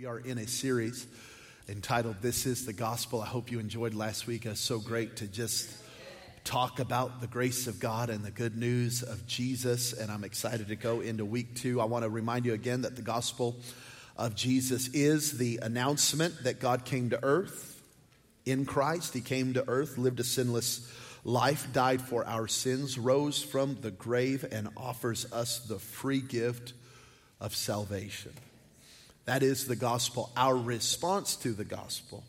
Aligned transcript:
We 0.00 0.06
are 0.06 0.18
in 0.18 0.38
a 0.38 0.46
series 0.46 1.06
entitled 1.68 2.22
This 2.22 2.46
is 2.46 2.64
the 2.64 2.72
Gospel. 2.72 3.20
I 3.20 3.26
hope 3.26 3.52
you 3.52 3.58
enjoyed 3.58 3.92
last 3.92 4.26
week. 4.26 4.46
It's 4.46 4.58
so 4.58 4.78
great 4.78 5.16
to 5.16 5.26
just 5.26 5.70
talk 6.42 6.80
about 6.80 7.20
the 7.20 7.26
grace 7.26 7.66
of 7.66 7.78
God 7.78 8.08
and 8.08 8.24
the 8.24 8.30
good 8.30 8.56
news 8.56 9.02
of 9.02 9.26
Jesus. 9.26 9.92
And 9.92 10.10
I'm 10.10 10.24
excited 10.24 10.68
to 10.68 10.76
go 10.76 11.02
into 11.02 11.26
week 11.26 11.54
two. 11.54 11.82
I 11.82 11.84
want 11.84 12.04
to 12.04 12.08
remind 12.08 12.46
you 12.46 12.54
again 12.54 12.80
that 12.80 12.96
the 12.96 13.02
gospel 13.02 13.56
of 14.16 14.34
Jesus 14.34 14.88
is 14.94 15.36
the 15.36 15.58
announcement 15.60 16.44
that 16.44 16.60
God 16.60 16.86
came 16.86 17.10
to 17.10 17.22
earth 17.22 17.82
in 18.46 18.64
Christ. 18.64 19.12
He 19.12 19.20
came 19.20 19.52
to 19.52 19.68
earth, 19.68 19.98
lived 19.98 20.20
a 20.20 20.24
sinless 20.24 20.90
life, 21.24 21.74
died 21.74 22.00
for 22.00 22.26
our 22.26 22.48
sins, 22.48 22.98
rose 22.98 23.42
from 23.42 23.76
the 23.82 23.90
grave, 23.90 24.46
and 24.50 24.70
offers 24.78 25.30
us 25.30 25.58
the 25.58 25.78
free 25.78 26.22
gift 26.22 26.72
of 27.38 27.54
salvation. 27.54 28.32
That 29.26 29.42
is 29.42 29.66
the 29.66 29.76
gospel. 29.76 30.30
Our 30.36 30.56
response 30.56 31.36
to 31.36 31.52
the 31.52 31.64
gospel 31.64 32.24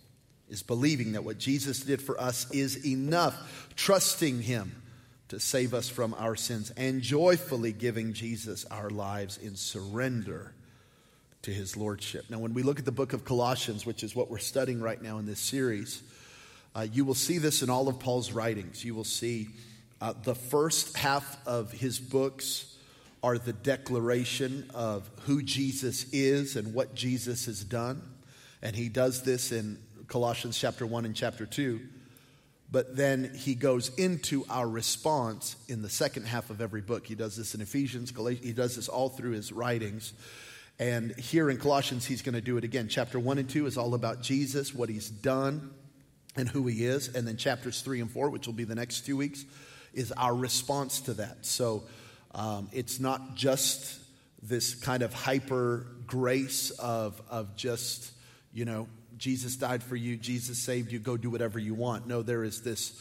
is 0.50 0.64
believing 0.64 1.14
that 1.14 1.24
what 1.24 1.38
Jesus 1.38 1.80
did 1.80 2.02
for 2.02 2.20
us 2.20 2.50
is 2.52 2.86
enough, 2.86 3.70
trusting 3.76 4.42
Him 4.42 4.82
to 5.30 5.40
save 5.40 5.74
us 5.74 5.88
from 5.88 6.14
our 6.16 6.36
sins, 6.36 6.72
and 6.76 7.02
joyfully 7.02 7.72
giving 7.72 8.14
Jesus 8.14 8.66
our 8.66 8.90
lives 8.90 9.38
in 9.38 9.56
surrender 9.56 10.54
to 11.44 11.52
His 11.52 11.78
Lordship. 11.78 12.26
Now, 12.30 12.40
when 12.40 12.54
we 12.54 12.64
look 12.64 12.80
at 12.80 12.86
the 12.86 12.92
book 12.92 13.14
of 13.14 13.24
Colossians, 13.24 13.86
which 13.86 14.04
is 14.04 14.16
what 14.16 14.30
we're 14.30 14.40
studying 14.40 14.82
right 14.82 15.02
now 15.02 15.18
in 15.20 15.26
this 15.26 15.40
series, 15.40 16.04
uh, 16.76 16.86
you 16.92 17.06
will 17.06 17.16
see 17.16 17.38
this 17.38 17.64
in 17.64 17.70
all 17.70 17.88
of 17.88 18.00
Paul's 18.00 18.32
writings. 18.32 18.84
You 18.84 18.94
will 18.94 19.04
see 19.04 19.50
uh, 20.02 20.14
the 20.24 20.36
first 20.36 20.98
half 20.98 21.38
of 21.48 21.72
his 21.72 22.00
books 22.00 22.71
are 23.24 23.38
the 23.38 23.54
declaration 23.54 24.70
of 24.74 25.10
who 25.22 25.42
Jesus 25.42 26.06
is 26.12 26.56
and 26.56 26.74
what 26.74 26.96
Jesus 26.96 27.46
has 27.46 27.64
done. 27.64 28.02
And 28.62 28.76
he 28.76 28.90
does 28.90 29.24
this 29.24 29.52
in 29.52 29.80
Colossians 30.08 30.58
chapter 30.58 30.86
1 30.86 31.06
and 31.06 31.16
chapter 31.16 31.46
2. 31.46 31.80
But 32.72 32.96
then 32.96 33.32
he 33.36 33.54
goes 33.54 33.90
into 33.96 34.46
our 34.50 34.68
response 34.68 35.56
in 35.68 35.82
the 35.82 35.90
second 35.90 36.26
half 36.26 36.50
of 36.50 36.62
every 36.62 36.82
book. 36.82 37.06
He 37.06 37.16
does 37.16 37.36
this 37.36 37.54
in 37.54 37.62
Ephesians, 37.62 38.12
Galatians, 38.12 38.48
he 38.48 38.54
does 38.54 38.78
this 38.78 38.88
all 38.88 39.10
through 39.10 39.32
his 39.32 39.52
writings. 39.52 40.14
And 40.80 41.16
here 41.20 41.50
in 41.50 41.58
Colossians, 41.58 42.06
he's 42.06 42.22
going 42.22 42.34
to 42.34 42.42
do 42.42 42.58
it 42.58 42.64
again. 42.64 42.88
Chapter 42.88 43.20
1 43.20 43.38
and 43.38 43.50
2 43.50 43.68
is 43.68 43.78
all 43.78 43.94
about 43.94 44.22
Jesus, 44.22 44.74
what 44.74 44.90
he's 44.90 45.10
done, 45.10 45.72
and 46.36 46.48
who 46.48 46.66
he 46.66 46.86
is. 46.86 47.14
And 47.14 47.28
then 47.28 47.38
chapters 47.38 47.82
3 47.82 48.02
and 48.02 48.10
4, 48.10 48.30
which 48.30 48.48
will 48.48 48.54
be 48.54 48.64
the 48.64 48.74
next 48.74 49.06
two 49.06 49.18
weeks, 49.18 49.46
is 49.94 50.12
our 50.14 50.34
response 50.34 51.02
to 51.02 51.14
that. 51.16 51.46
So 51.46 51.84
um, 52.34 52.70
it's 52.72 53.00
not 53.00 53.36
just 53.36 54.00
this 54.42 54.76
kind 54.76 55.04
of 55.04 55.14
hyper 55.14 55.86
grace 56.08 56.72
of, 56.72 57.22
of 57.30 57.56
just, 57.56 58.12
you 58.54 58.66
know, 58.66 58.88
Jesus 59.18 59.56
died 59.56 59.84
for 59.84 59.96
you, 59.96 60.18
Jesus 60.18 60.58
saved 60.58 60.92
you, 60.92 61.00
go 61.00 61.18
do 61.18 61.30
whatever 61.30 61.60
you 61.60 61.74
want. 61.74 62.08
No, 62.08 62.22
there 62.22 62.44
is 62.44 62.62
this 62.62 63.00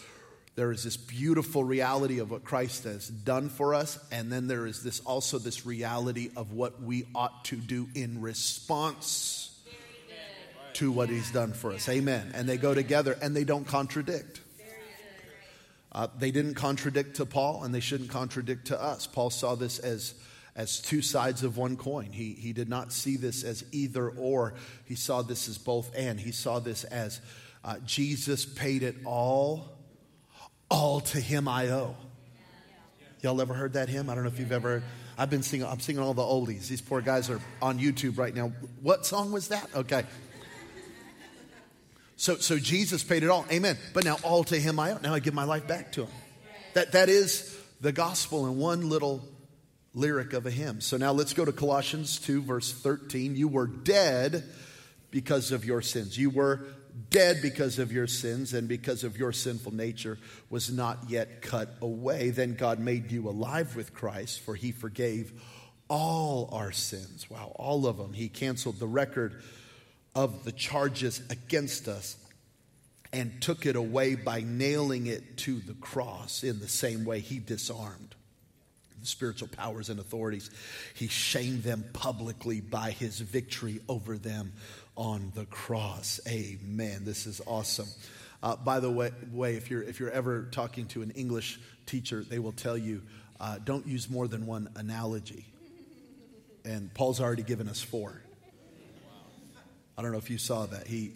there 0.57 0.73
is 0.73 0.83
this 0.83 0.97
beautiful 0.97 1.65
reality 1.65 2.19
of 2.19 2.31
what 2.31 2.45
Christ 2.45 2.85
has 2.85 3.09
done 3.09 3.49
for 3.49 3.73
us, 3.75 3.99
and 4.11 4.31
then 4.31 4.47
there 4.49 4.67
is 4.67 4.83
this 4.83 5.01
also 5.01 5.39
this 5.39 5.65
reality 5.65 6.31
of 6.37 6.53
what 6.53 6.83
we 6.83 7.07
ought 7.15 7.45
to 7.47 7.57
do 7.57 7.89
in 7.95 8.21
response 8.21 9.59
to 10.75 10.93
what 10.93 11.09
he's 11.09 11.31
done 11.31 11.53
for 11.53 11.73
us. 11.73 11.89
Amen. 11.89 12.33
And 12.35 12.49
they 12.49 12.57
go 12.57 12.75
together 12.75 13.17
and 13.23 13.35
they 13.35 13.45
don't 13.45 13.67
contradict. 13.67 14.41
Uh, 15.93 16.07
they 16.19 16.31
didn't 16.31 16.55
contradict 16.55 17.17
to 17.17 17.27
Paul, 17.27 17.65
and 17.65 17.75
they 17.75 17.81
shouldn't 17.81 18.11
contradict 18.11 18.69
to 18.69 18.81
us. 18.81 19.07
Paul 19.07 19.31
saw 19.31 19.57
this 19.57 19.79
as, 19.79 20.15
as 20.55 20.81
two 20.81 21.03
sides 21.03 21.43
of 21.43 21.57
one 21.57 21.77
coin. 21.77 22.13
He, 22.13 22.35
he 22.35 22.53
did 22.53 22.69
not 22.69 22.93
see 22.93 23.17
this 23.17 23.43
as 23.43 23.65
either 23.73 24.09
or, 24.09 24.55
he 24.85 24.95
saw 24.95 25.23
this 25.23 25.49
as 25.49 25.59
both 25.59 25.91
and. 25.97 26.21
He 26.21 26.33
saw 26.33 26.61
this 26.61 26.85
as 26.85 27.21
uh, 27.65 27.79
Jesus 27.85 28.47
paid 28.47 28.83
it 28.83 28.97
all, 29.05 29.77
all 30.71 31.01
to 31.01 31.21
him 31.21 31.49
I 31.49 31.69
owe. 31.69 31.97
Y'all 33.23 33.41
ever 33.41 33.53
heard 33.53 33.75
that 33.75 33.89
hymn? 33.89 34.09
I 34.09 34.15
don't 34.15 34.25
know 34.25 34.31
if 34.31 34.39
you've 34.39 34.53
ever. 34.53 34.83
I've 35.19 35.29
been 35.29 35.43
singing. 35.43 35.67
I'm 35.67 35.81
singing 35.81 36.03
all 36.03 36.15
the 36.15 36.23
oldies. 36.23 36.69
These 36.69 36.81
poor 36.81 37.03
guys 37.03 37.29
are 37.29 37.41
on 37.61 37.79
YouTube 37.79 38.17
right 38.17 38.35
now. 38.35 38.53
What 38.81 39.05
song 39.05 39.31
was 39.31 39.49
that? 39.49 39.69
Okay. 39.75 40.05
So, 42.21 42.37
so 42.37 42.59
Jesus 42.59 43.03
paid 43.03 43.23
it 43.23 43.31
all. 43.31 43.47
Amen. 43.51 43.79
But 43.95 44.05
now 44.05 44.19
all 44.23 44.45
to 44.45 44.61
him 44.61 44.79
I 44.79 44.93
owe. 44.93 44.99
Now 44.99 45.15
I 45.15 45.21
give 45.21 45.33
my 45.33 45.45
life 45.45 45.67
back 45.67 45.93
to 45.93 46.03
him. 46.03 46.11
That, 46.75 46.93
that 46.93 47.09
is 47.09 47.57
the 47.81 47.93
gospel 47.93 48.47
in 48.47 48.59
one 48.59 48.91
little 48.91 49.27
lyric 49.95 50.35
of 50.35 50.45
a 50.45 50.51
hymn. 50.51 50.83
So 50.83 50.99
now 50.99 51.13
let's 51.13 51.33
go 51.33 51.47
to 51.47 51.53
Colossians 51.53 52.19
2, 52.19 52.43
verse 52.43 52.75
13. 52.75 53.37
You 53.37 53.49
were 53.49 53.67
dead 53.67 54.45
because 55.11 55.51
of 55.51 55.65
your 55.65 55.81
sins. 55.81 56.19
You 56.19 56.29
were 56.29 56.67
dead 57.09 57.39
because 57.41 57.79
of 57.79 57.91
your 57.91 58.07
sins 58.07 58.53
and 58.53 58.69
because 58.69 59.03
of 59.03 59.17
your 59.17 59.33
sinful 59.33 59.73
nature 59.73 60.19
was 60.51 60.71
not 60.71 61.09
yet 61.09 61.41
cut 61.41 61.71
away. 61.81 62.29
Then 62.29 62.55
God 62.55 62.81
made 62.81 63.11
you 63.11 63.31
alive 63.31 63.77
with 63.77 63.95
Christ, 63.95 64.41
for 64.41 64.55
he 64.55 64.73
forgave 64.73 65.33
all 65.89 66.51
our 66.53 66.71
sins. 66.71 67.31
Wow, 67.31 67.53
all 67.57 67.87
of 67.87 67.97
them. 67.97 68.13
He 68.13 68.29
canceled 68.29 68.79
the 68.79 68.87
record 68.87 69.43
of 70.15 70.45
the 70.45 70.53
charges 70.53 71.23
against 71.31 71.89
us 71.89 72.17
and 73.13 73.41
took 73.43 73.67
it 73.67 73.77
away 73.77 74.15
by 74.15 74.41
nailing 74.41 75.07
it 75.07 75.37
to 75.39 75.59
the 75.61 75.75
cross 75.75 76.45
in 76.45 76.61
the 76.61 76.69
same 76.69 77.05
way 77.05 77.21
he 77.21 77.39
disarmed 77.39 78.15
the 79.01 79.07
spiritual 79.07 79.49
powers 79.49 79.89
and 79.89 79.99
authorities. 79.99 80.51
He 80.95 81.09
shamed 81.09 81.63
them 81.63 81.85
publicly 81.93 82.61
by 82.61 82.91
his 82.91 83.19
victory 83.19 83.81
over 83.89 84.19
them 84.19 84.53
on 84.97 85.33
the 85.35 85.47
cross. 85.47 86.21
Amen. 86.29 87.05
This 87.05 87.27
is 87.27 87.41
awesome. 87.47 87.89
Uh, 88.43 88.57
by 88.57 88.81
the 88.81 88.91
way, 88.91 89.11
way, 89.33 89.57
if 89.57 89.71
you're 89.71 89.83
if 89.83 90.01
you're 90.01 90.11
ever 90.11 90.49
talking 90.51 90.87
to 90.89 91.03
an 91.03 91.11
English 91.13 91.61
teacher, 91.87 92.23
they 92.23 92.39
will 92.39 92.53
tell 92.53 92.77
you 92.77 93.03
uh, 93.39 93.59
don't 93.65 93.87
use 93.87 94.09
more 94.09 94.29
than 94.29 94.47
one 94.47 94.69
analogy. 94.77 95.47
And 96.65 96.93
Paul's 96.93 97.21
already 97.21 97.43
given 97.43 97.69
us 97.69 97.81
four. 97.81 98.21
I 100.01 100.03
don't 100.03 100.13
know 100.13 100.19
if 100.19 100.31
you 100.31 100.39
saw 100.39 100.65
that. 100.65 100.87
He, 100.87 101.13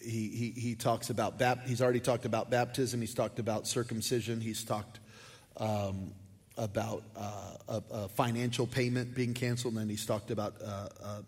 he, 0.00 0.28
he, 0.28 0.50
he 0.58 0.74
talks 0.74 1.10
about, 1.10 1.38
bap- 1.38 1.66
he's 1.66 1.82
already 1.82 2.00
talked 2.00 2.24
about 2.24 2.48
baptism, 2.48 3.02
he's 3.02 3.12
talked 3.12 3.38
about 3.38 3.66
circumcision, 3.66 4.40
he's 4.40 4.64
talked 4.64 4.98
um, 5.58 6.12
about 6.56 7.02
uh, 7.14 7.56
a, 7.68 7.82
a, 7.90 8.08
financial 8.08 8.66
payment 8.66 9.14
being 9.14 9.34
canceled, 9.34 9.74
and 9.74 9.82
then 9.82 9.90
he's 9.90 10.06
talked 10.06 10.30
about 10.30 10.54
uh, 10.64 11.20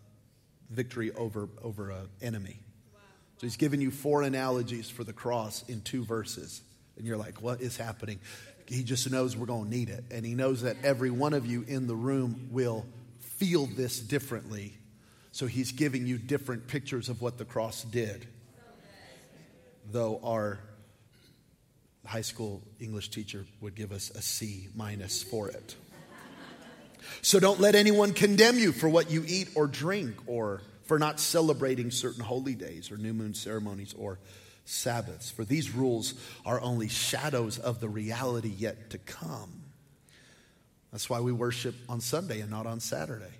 victory 0.71 1.13
over, 1.13 1.51
over 1.63 1.91
an 1.91 2.09
enemy. 2.23 2.59
Wow. 2.95 3.01
So 3.37 3.47
he's 3.47 3.59
given 3.59 3.83
you 3.83 3.91
four 3.91 4.23
analogies 4.23 4.89
for 4.89 5.05
the 5.05 5.13
cross 5.13 5.69
in 5.69 5.83
two 5.83 6.03
verses. 6.03 6.63
And 6.97 7.07
you're 7.07 7.19
like, 7.19 7.43
what 7.43 7.61
is 7.61 7.77
happening? 7.77 8.21
He 8.67 8.85
just 8.85 9.11
knows 9.11 9.37
we're 9.37 9.45
going 9.45 9.65
to 9.65 9.71
need 9.71 9.91
it. 9.91 10.05
And 10.11 10.25
he 10.25 10.35
knows 10.35 10.63
that 10.63 10.79
every 10.83 11.11
one 11.11 11.35
of 11.35 11.45
you 11.45 11.63
in 11.69 11.87
the 11.87 11.95
room 11.95 12.49
will 12.51 12.87
feel 13.21 13.67
this 13.67 14.01
differently 14.01 14.79
so 15.33 15.47
he's 15.47 15.73
giving 15.73 16.07
you 16.07 16.19
different 16.19 16.69
pictures 16.69 17.09
of 17.09 17.23
what 17.23 17.39
the 17.39 17.47
cross 17.47 17.83
did. 17.83 18.27
Though 19.91 20.21
our 20.23 20.61
high 22.07 22.21
school 22.21 22.63
English 22.79 23.09
teacher 23.09 23.47
would 23.61 23.75
give 23.75 23.93
us 23.93 24.11
a 24.11 24.21
C 24.21 24.69
minus 24.77 25.23
for 25.23 25.49
it. 25.49 25.75
So 27.23 27.41
don't 27.41 27.61
let 27.61 27.75
anyone 27.75 28.13
condemn 28.13 28.59
you 28.59 28.73
for 28.73 28.89
what 28.89 29.11
you 29.11 29.25
eat 29.27 29.49
or 29.55 29.67
drink 29.67 30.15
or 30.27 30.63
for 30.85 30.99
not 30.99 31.19
celebrating 31.19 31.91
certain 31.91 32.23
holy 32.23 32.55
days 32.55 32.93
or 32.93 32.97
new 32.97 33.13
moon 33.13 33.35
ceremonies 33.35 33.95
or 33.99 34.19
Sabbaths. 34.65 35.31
For 35.31 35.45
these 35.45 35.75
rules 35.75 36.15
are 36.45 36.61
only 36.61 36.89
shadows 36.89 37.59
of 37.59 37.81
the 37.81 37.89
reality 37.89 38.51
yet 38.51 38.91
to 38.91 38.99
come. 38.99 39.63
That's 40.93 41.09
why 41.09 41.21
we 41.21 41.33
worship 41.33 41.75
on 41.89 42.01
Sunday 42.01 42.41
and 42.41 42.51
not 42.51 42.67
on 42.67 42.79
Saturday 42.81 43.33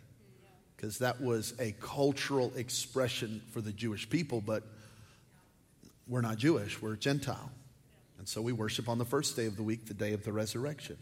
because 0.83 0.99
that 0.99 1.21
was 1.21 1.55
a 1.61 1.71
cultural 1.81 2.53
expression 2.57 3.41
for 3.53 3.61
the 3.61 3.71
Jewish 3.71 4.11
people, 4.11 4.41
but 4.41 4.65
we're 6.09 6.23
not 6.23 6.39
Jewish, 6.39 6.83
we're 6.83 6.97
Gentile. 6.97 7.53
And 8.19 8.27
so 8.27 8.43
we 8.43 8.53
worship 8.53 8.89
on 8.89 8.99
the 8.99 9.05
first 9.05 9.37
day 9.37 9.47
of 9.47 9.57
the 9.57 9.63
week, 9.63 9.87
the 9.87 9.95
day 9.95 10.13
of 10.13 10.25
the 10.25 10.33
resurrection. 10.33 10.99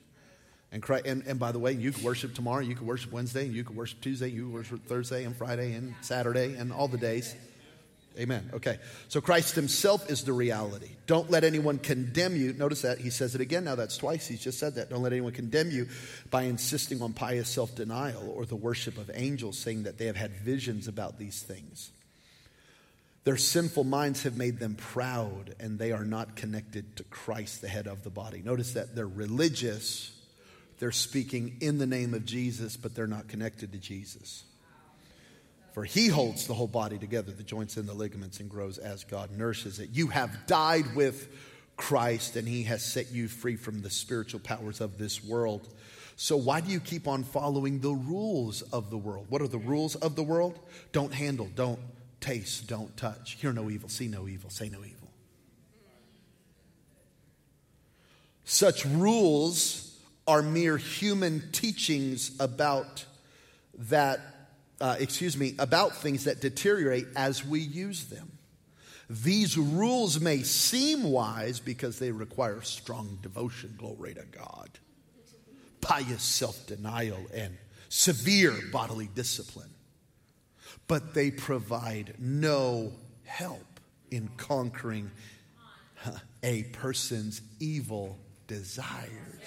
And, 0.70 0.82
Christ, 0.82 1.06
and, 1.06 1.22
and 1.26 1.38
by 1.38 1.50
the 1.50 1.58
way, 1.58 1.72
you 1.72 1.92
can 1.92 2.04
worship 2.04 2.34
tomorrow, 2.34 2.60
you 2.60 2.74
can 2.74 2.86
worship 2.86 3.10
Wednesday, 3.10 3.46
and 3.46 3.54
you 3.54 3.64
can 3.64 3.74
worship 3.74 4.02
Tuesday, 4.02 4.28
you 4.28 4.42
can 4.42 4.52
worship 4.52 4.84
Thursday 4.84 5.24
and 5.24 5.34
Friday 5.34 5.72
and 5.72 5.94
Saturday 6.02 6.56
and 6.56 6.74
all 6.74 6.86
the 6.86 6.98
days. 6.98 7.34
Amen. 8.18 8.50
Okay. 8.52 8.78
So 9.08 9.20
Christ 9.20 9.54
himself 9.54 10.10
is 10.10 10.24
the 10.24 10.32
reality. 10.32 10.90
Don't 11.06 11.30
let 11.30 11.44
anyone 11.44 11.78
condemn 11.78 12.36
you. 12.36 12.52
Notice 12.52 12.82
that 12.82 12.98
he 12.98 13.08
says 13.08 13.34
it 13.34 13.40
again 13.40 13.64
now. 13.64 13.76
That's 13.76 13.96
twice. 13.96 14.26
He's 14.26 14.42
just 14.42 14.58
said 14.58 14.74
that. 14.74 14.90
Don't 14.90 15.02
let 15.02 15.12
anyone 15.12 15.32
condemn 15.32 15.70
you 15.70 15.88
by 16.30 16.42
insisting 16.42 17.02
on 17.02 17.12
pious 17.12 17.48
self 17.48 17.74
denial 17.74 18.32
or 18.34 18.44
the 18.46 18.56
worship 18.56 18.98
of 18.98 19.10
angels, 19.14 19.58
saying 19.58 19.84
that 19.84 19.96
they 19.96 20.06
have 20.06 20.16
had 20.16 20.32
visions 20.32 20.88
about 20.88 21.18
these 21.18 21.40
things. 21.40 21.92
Their 23.24 23.36
sinful 23.36 23.84
minds 23.84 24.22
have 24.24 24.36
made 24.36 24.58
them 24.58 24.74
proud, 24.74 25.54
and 25.60 25.78
they 25.78 25.92
are 25.92 26.04
not 26.04 26.36
connected 26.36 26.96
to 26.96 27.04
Christ, 27.04 27.60
the 27.60 27.68
head 27.68 27.86
of 27.86 28.02
the 28.02 28.10
body. 28.10 28.42
Notice 28.42 28.72
that 28.72 28.96
they're 28.96 29.06
religious, 29.06 30.10
they're 30.78 30.90
speaking 30.90 31.58
in 31.60 31.78
the 31.78 31.86
name 31.86 32.14
of 32.14 32.24
Jesus, 32.24 32.76
but 32.76 32.94
they're 32.94 33.06
not 33.06 33.28
connected 33.28 33.72
to 33.72 33.78
Jesus. 33.78 34.44
For 35.72 35.84
he 35.84 36.08
holds 36.08 36.46
the 36.46 36.54
whole 36.54 36.66
body 36.66 36.98
together, 36.98 37.30
the 37.30 37.42
joints 37.42 37.76
and 37.76 37.88
the 37.88 37.94
ligaments, 37.94 38.40
and 38.40 38.50
grows 38.50 38.78
as 38.78 39.04
God 39.04 39.30
nourishes 39.36 39.78
it. 39.78 39.90
You 39.92 40.08
have 40.08 40.46
died 40.46 40.96
with 40.96 41.28
Christ, 41.76 42.36
and 42.36 42.46
he 42.46 42.64
has 42.64 42.84
set 42.84 43.12
you 43.12 43.28
free 43.28 43.56
from 43.56 43.80
the 43.80 43.90
spiritual 43.90 44.40
powers 44.40 44.80
of 44.80 44.98
this 44.98 45.22
world. 45.24 45.68
So, 46.16 46.36
why 46.36 46.60
do 46.60 46.70
you 46.70 46.80
keep 46.80 47.08
on 47.08 47.24
following 47.24 47.80
the 47.80 47.92
rules 47.92 48.62
of 48.62 48.90
the 48.90 48.98
world? 48.98 49.26
What 49.28 49.40
are 49.42 49.48
the 49.48 49.58
rules 49.58 49.94
of 49.94 50.16
the 50.16 50.22
world? 50.22 50.58
Don't 50.92 51.14
handle, 51.14 51.48
don't 51.54 51.80
taste, 52.20 52.66
don't 52.66 52.94
touch. 52.96 53.38
Hear 53.40 53.52
no 53.52 53.70
evil, 53.70 53.88
see 53.88 54.08
no 54.08 54.28
evil, 54.28 54.50
say 54.50 54.68
no 54.68 54.78
evil. 54.78 55.08
Such 58.44 58.84
rules 58.84 59.98
are 60.26 60.42
mere 60.42 60.76
human 60.76 61.50
teachings 61.52 62.32
about 62.40 63.04
that 63.78 64.20
uh, 64.80 64.96
excuse 64.98 65.36
me, 65.36 65.54
about 65.58 65.96
things 65.96 66.24
that 66.24 66.40
deteriorate 66.40 67.06
as 67.16 67.44
we 67.44 67.60
use 67.60 68.04
them. 68.04 68.32
These 69.08 69.58
rules 69.58 70.20
may 70.20 70.42
seem 70.42 71.02
wise 71.02 71.58
because 71.58 71.98
they 71.98 72.12
require 72.12 72.62
strong 72.62 73.18
devotion, 73.22 73.74
glory 73.76 74.14
to 74.14 74.24
God, 74.24 74.70
pious 75.80 76.22
self 76.22 76.66
denial, 76.66 77.18
and 77.34 77.56
severe 77.88 78.54
bodily 78.72 79.08
discipline. 79.14 79.70
But 80.86 81.12
they 81.12 81.30
provide 81.30 82.14
no 82.18 82.92
help 83.24 83.80
in 84.10 84.30
conquering 84.36 85.10
a 86.42 86.62
person's 86.64 87.42
evil 87.58 88.18
desires. 88.46 89.42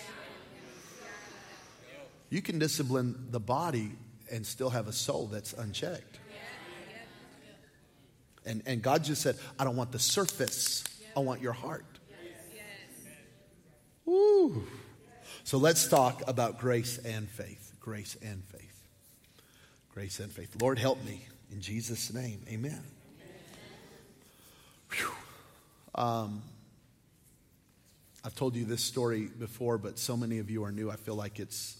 You 2.30 2.42
can 2.42 2.60
discipline 2.60 3.28
the 3.30 3.40
body 3.40 3.92
and 4.32 4.46
still 4.46 4.70
have 4.70 4.88
a 4.88 4.94
soul 4.94 5.28
that's 5.28 5.54
unchecked. 5.54 6.20
And, 8.46 8.62
and 8.66 8.82
God 8.82 9.04
just 9.04 9.22
said, 9.22 9.38
I 9.58 9.64
don't 9.64 9.76
want 9.76 9.92
the 9.92 10.00
surface, 10.00 10.84
I 11.16 11.22
want 11.22 11.42
your 11.42 11.54
heart. 11.54 11.86
Woo. 14.06 14.64
So 15.46 15.58
let's 15.58 15.88
talk 15.88 16.22
about 16.28 16.60
grace 16.60 16.98
and 16.98 17.30
faith. 17.30 17.74
Grace 17.80 18.18
and 18.22 18.44
faith. 18.46 18.88
Grace 19.94 20.20
and 20.20 20.32
faith. 20.32 20.56
Lord, 20.62 20.80
help 20.80 21.04
me 21.06 21.26
in 21.52 21.62
Jesus' 21.62 22.14
name. 22.14 22.42
Amen. 22.50 22.84
Um, 25.96 26.42
I've 28.26 28.36
told 28.36 28.56
you 28.56 28.66
this 28.66 28.82
story 28.82 29.28
before, 29.28 29.78
but 29.78 30.00
so 30.00 30.18
many 30.18 30.40
of 30.40 30.50
you 30.50 30.64
are 30.64 30.72
new. 30.72 30.90
I 30.90 30.96
feel 30.96 31.16
like 31.16 31.40
it's 31.40 31.78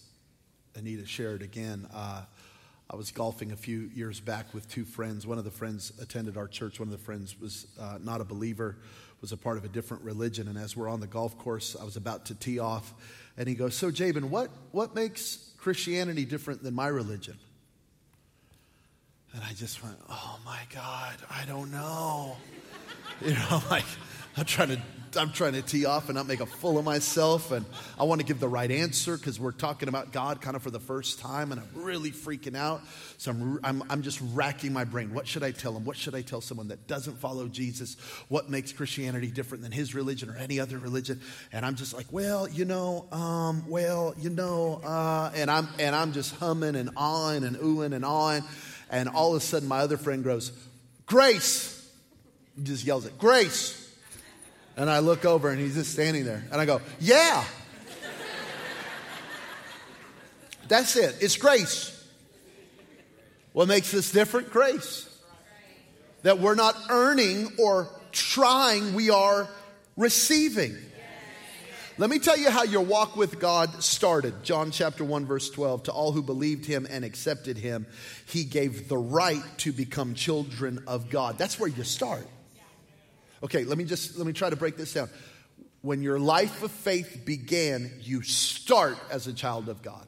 I 0.76 0.80
need 0.80 1.00
to 1.00 1.06
share 1.06 1.34
it 1.34 1.42
again. 1.42 1.88
Uh, 1.92 2.22
I 2.90 2.96
was 2.96 3.10
golfing 3.10 3.52
a 3.52 3.56
few 3.56 3.90
years 3.94 4.20
back 4.20 4.52
with 4.52 4.68
two 4.68 4.84
friends. 4.84 5.26
One 5.26 5.38
of 5.38 5.44
the 5.44 5.50
friends 5.50 5.92
attended 6.00 6.36
our 6.36 6.46
church. 6.46 6.78
One 6.78 6.88
of 6.88 6.92
the 6.92 7.04
friends 7.04 7.40
was 7.40 7.66
uh, 7.80 7.98
not 8.02 8.20
a 8.20 8.24
believer, 8.24 8.76
was 9.20 9.32
a 9.32 9.36
part 9.36 9.56
of 9.56 9.64
a 9.64 9.68
different 9.68 10.02
religion. 10.04 10.48
And 10.48 10.58
as 10.58 10.76
we're 10.76 10.88
on 10.88 11.00
the 11.00 11.06
golf 11.06 11.38
course, 11.38 11.76
I 11.80 11.84
was 11.84 11.96
about 11.96 12.26
to 12.26 12.34
tee 12.34 12.58
off, 12.58 12.92
and 13.38 13.48
he 13.48 13.54
goes, 13.54 13.74
"So, 13.74 13.90
Jabin, 13.90 14.30
what 14.30 14.50
what 14.72 14.94
makes 14.94 15.52
Christianity 15.56 16.26
different 16.26 16.62
than 16.62 16.74
my 16.74 16.88
religion?" 16.88 17.38
And 19.32 19.42
I 19.42 19.54
just 19.54 19.82
went, 19.82 19.96
"Oh 20.10 20.38
my 20.44 20.60
God, 20.72 21.16
I 21.30 21.46
don't 21.46 21.70
know." 21.70 22.36
you 23.24 23.32
know, 23.32 23.62
like 23.70 23.86
I'm 24.36 24.44
trying 24.44 24.68
to 24.68 24.82
I'm 25.16 25.32
trying 25.32 25.52
to 25.52 25.62
tee 25.62 25.86
off 25.86 26.08
and 26.08 26.16
not 26.16 26.26
make 26.26 26.40
a 26.40 26.46
fool 26.46 26.78
of 26.78 26.84
myself. 26.84 27.50
And 27.52 27.64
I 27.98 28.04
want 28.04 28.20
to 28.20 28.26
give 28.26 28.40
the 28.40 28.48
right 28.48 28.70
answer 28.70 29.16
because 29.16 29.38
we're 29.38 29.52
talking 29.52 29.88
about 29.88 30.12
God 30.12 30.40
kind 30.40 30.56
of 30.56 30.62
for 30.62 30.70
the 30.70 30.80
first 30.80 31.18
time, 31.18 31.52
and 31.52 31.60
I'm 31.60 31.82
really 31.82 32.10
freaking 32.10 32.56
out. 32.56 32.82
So 33.18 33.30
I'm, 33.30 33.60
I'm, 33.62 33.82
I'm 33.90 34.02
just 34.02 34.20
racking 34.32 34.72
my 34.72 34.84
brain. 34.84 35.14
What 35.14 35.26
should 35.26 35.42
I 35.42 35.50
tell 35.50 35.76
him? 35.76 35.84
What 35.84 35.96
should 35.96 36.14
I 36.14 36.22
tell 36.22 36.40
someone 36.40 36.68
that 36.68 36.86
doesn't 36.86 37.18
follow 37.18 37.48
Jesus? 37.48 37.96
What 38.28 38.50
makes 38.50 38.72
Christianity 38.72 39.28
different 39.28 39.62
than 39.62 39.72
his 39.72 39.94
religion 39.94 40.30
or 40.30 40.36
any 40.36 40.60
other 40.60 40.78
religion? 40.78 41.20
And 41.52 41.64
I'm 41.64 41.76
just 41.76 41.94
like, 41.94 42.06
well, 42.10 42.48
you 42.48 42.64
know, 42.64 43.06
um, 43.12 43.68
well, 43.68 44.14
you 44.18 44.30
know, 44.30 44.80
uh, 44.84 45.30
and 45.34 45.50
I'm 45.50 45.68
and 45.78 45.94
I'm 45.94 46.12
just 46.12 46.34
humming 46.36 46.76
and 46.76 46.90
awing 46.96 47.44
and 47.44 47.56
oohing 47.56 47.94
and 47.94 48.04
awing. 48.04 48.44
And 48.90 49.08
all 49.08 49.34
of 49.34 49.42
a 49.42 49.44
sudden, 49.44 49.68
my 49.68 49.78
other 49.78 49.96
friend 49.96 50.24
goes, 50.24 50.52
Grace. 51.06 51.72
He 52.56 52.62
just 52.62 52.84
yells 52.84 53.06
it, 53.06 53.18
Grace. 53.18 53.83
And 54.76 54.90
I 54.90 54.98
look 54.98 55.24
over 55.24 55.50
and 55.50 55.60
he's 55.60 55.74
just 55.74 55.92
standing 55.92 56.24
there. 56.24 56.44
And 56.50 56.60
I 56.60 56.64
go, 56.64 56.80
Yeah. 57.00 57.44
That's 60.68 60.96
it. 60.96 61.16
It's 61.20 61.36
grace. 61.36 61.90
What 63.52 63.68
makes 63.68 63.92
this 63.92 64.10
different? 64.10 64.50
Grace. 64.50 65.08
That 66.22 66.38
we're 66.38 66.54
not 66.54 66.74
earning 66.88 67.52
or 67.58 67.88
trying, 68.12 68.94
we 68.94 69.10
are 69.10 69.48
receiving. 69.96 70.76
Let 71.96 72.10
me 72.10 72.18
tell 72.18 72.36
you 72.36 72.50
how 72.50 72.64
your 72.64 72.82
walk 72.82 73.14
with 73.14 73.38
God 73.38 73.84
started. 73.84 74.42
John 74.42 74.72
chapter 74.72 75.04
1 75.04 75.26
verse 75.26 75.48
12. 75.50 75.84
To 75.84 75.92
all 75.92 76.10
who 76.10 76.22
believed 76.22 76.66
him 76.66 76.88
and 76.90 77.04
accepted 77.04 77.56
him, 77.56 77.86
he 78.26 78.42
gave 78.42 78.88
the 78.88 78.98
right 78.98 79.42
to 79.58 79.70
become 79.70 80.14
children 80.14 80.82
of 80.88 81.08
God. 81.08 81.38
That's 81.38 81.60
where 81.60 81.68
you 81.68 81.84
start. 81.84 82.26
Okay, 83.44 83.64
let 83.64 83.76
me 83.76 83.84
just 83.84 84.16
let 84.16 84.26
me 84.26 84.32
try 84.32 84.48
to 84.48 84.56
break 84.56 84.78
this 84.78 84.94
down. 84.94 85.10
When 85.82 86.02
your 86.02 86.18
life 86.18 86.62
of 86.62 86.70
faith 86.70 87.22
began, 87.26 87.92
you 88.00 88.22
start 88.22 88.96
as 89.10 89.26
a 89.26 89.34
child 89.34 89.68
of 89.68 89.82
God. 89.82 90.06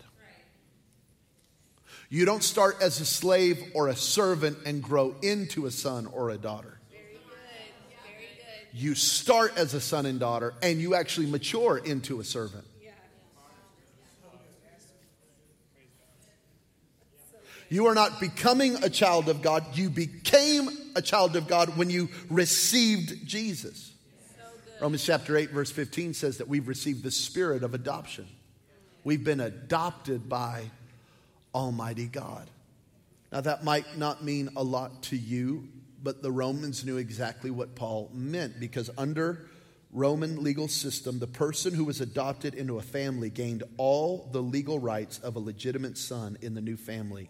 You 2.08 2.24
don't 2.24 2.42
start 2.42 2.78
as 2.80 2.98
a 3.00 3.04
slave 3.04 3.62
or 3.74 3.88
a 3.88 3.96
servant 3.96 4.58
and 4.64 4.82
grow 4.82 5.16
into 5.20 5.66
a 5.66 5.70
son 5.70 6.06
or 6.06 6.30
a 6.30 6.38
daughter. 6.38 6.80
Very 6.90 7.02
good. 7.12 7.20
Very 7.90 8.28
good. 8.36 8.80
You 8.80 8.94
start 8.94 9.52
as 9.58 9.74
a 9.74 9.80
son 9.80 10.06
and 10.06 10.18
daughter 10.18 10.54
and 10.62 10.80
you 10.80 10.94
actually 10.94 11.26
mature 11.26 11.76
into 11.76 12.20
a 12.20 12.24
servant. 12.24 12.64
You 17.68 17.86
are 17.86 17.94
not 17.94 18.20
becoming 18.20 18.82
a 18.84 18.88
child 18.88 19.28
of 19.28 19.42
God. 19.42 19.76
You 19.76 19.90
became 19.90 20.70
a 20.96 21.02
child 21.02 21.37
of 21.37 21.46
God 21.46 21.76
when 21.76 21.90
you 21.90 22.08
received 22.31 23.26
Jesus. 23.26 23.93
So 24.40 24.44
Romans 24.81 25.04
chapter 25.04 25.37
8, 25.37 25.50
verse 25.50 25.70
15 25.70 26.14
says 26.14 26.38
that 26.38 26.48
we've 26.48 26.66
received 26.66 27.04
the 27.04 27.10
spirit 27.10 27.62
of 27.62 27.75
adoption. 27.75 28.26
We've 29.04 29.22
been 29.22 29.40
adopted 29.40 30.28
by 30.28 30.70
Almighty 31.54 32.06
God. 32.06 32.50
Now, 33.31 33.43
that 33.43 33.62
might 33.62 33.98
not 33.98 34.25
mean 34.25 34.48
a 34.56 34.62
lot 34.62 35.02
to 35.04 35.16
you, 35.16 35.69
but 36.02 36.22
the 36.22 36.32
Romans 36.32 36.84
knew 36.84 36.96
exactly 36.96 37.50
what 37.50 37.75
Paul 37.75 38.11
meant 38.14 38.59
because 38.59 38.90
under 38.97 39.47
Roman 39.92 40.42
legal 40.42 40.68
system, 40.68 41.18
the 41.18 41.26
person 41.26 41.75
who 41.75 41.85
was 41.85 42.00
adopted 42.00 42.54
into 42.54 42.78
a 42.78 42.82
family 42.82 43.28
gained 43.28 43.64
all 43.76 44.28
the 44.32 44.42
legal 44.42 44.78
rights 44.78 45.18
of 45.18 45.37
a 45.37 45.40
legitimate 45.40 45.99
son 45.99 46.38
in 46.40 46.54
the 46.54 46.61
new 46.61 46.76
family 46.76 47.28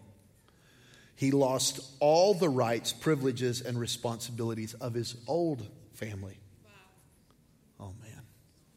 he 1.17 1.31
lost 1.31 1.79
all 1.99 2.35
the 2.35 2.47
rights, 2.47 2.93
privileges, 2.93 3.59
and 3.61 3.79
responsibilities 3.79 4.75
of 4.75 4.93
his 4.93 5.15
old 5.27 5.67
family. 5.95 6.37
Wow. 6.63 7.87
Oh, 7.87 7.93
man. 8.03 8.21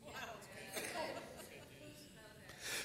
Wow. 0.06 0.12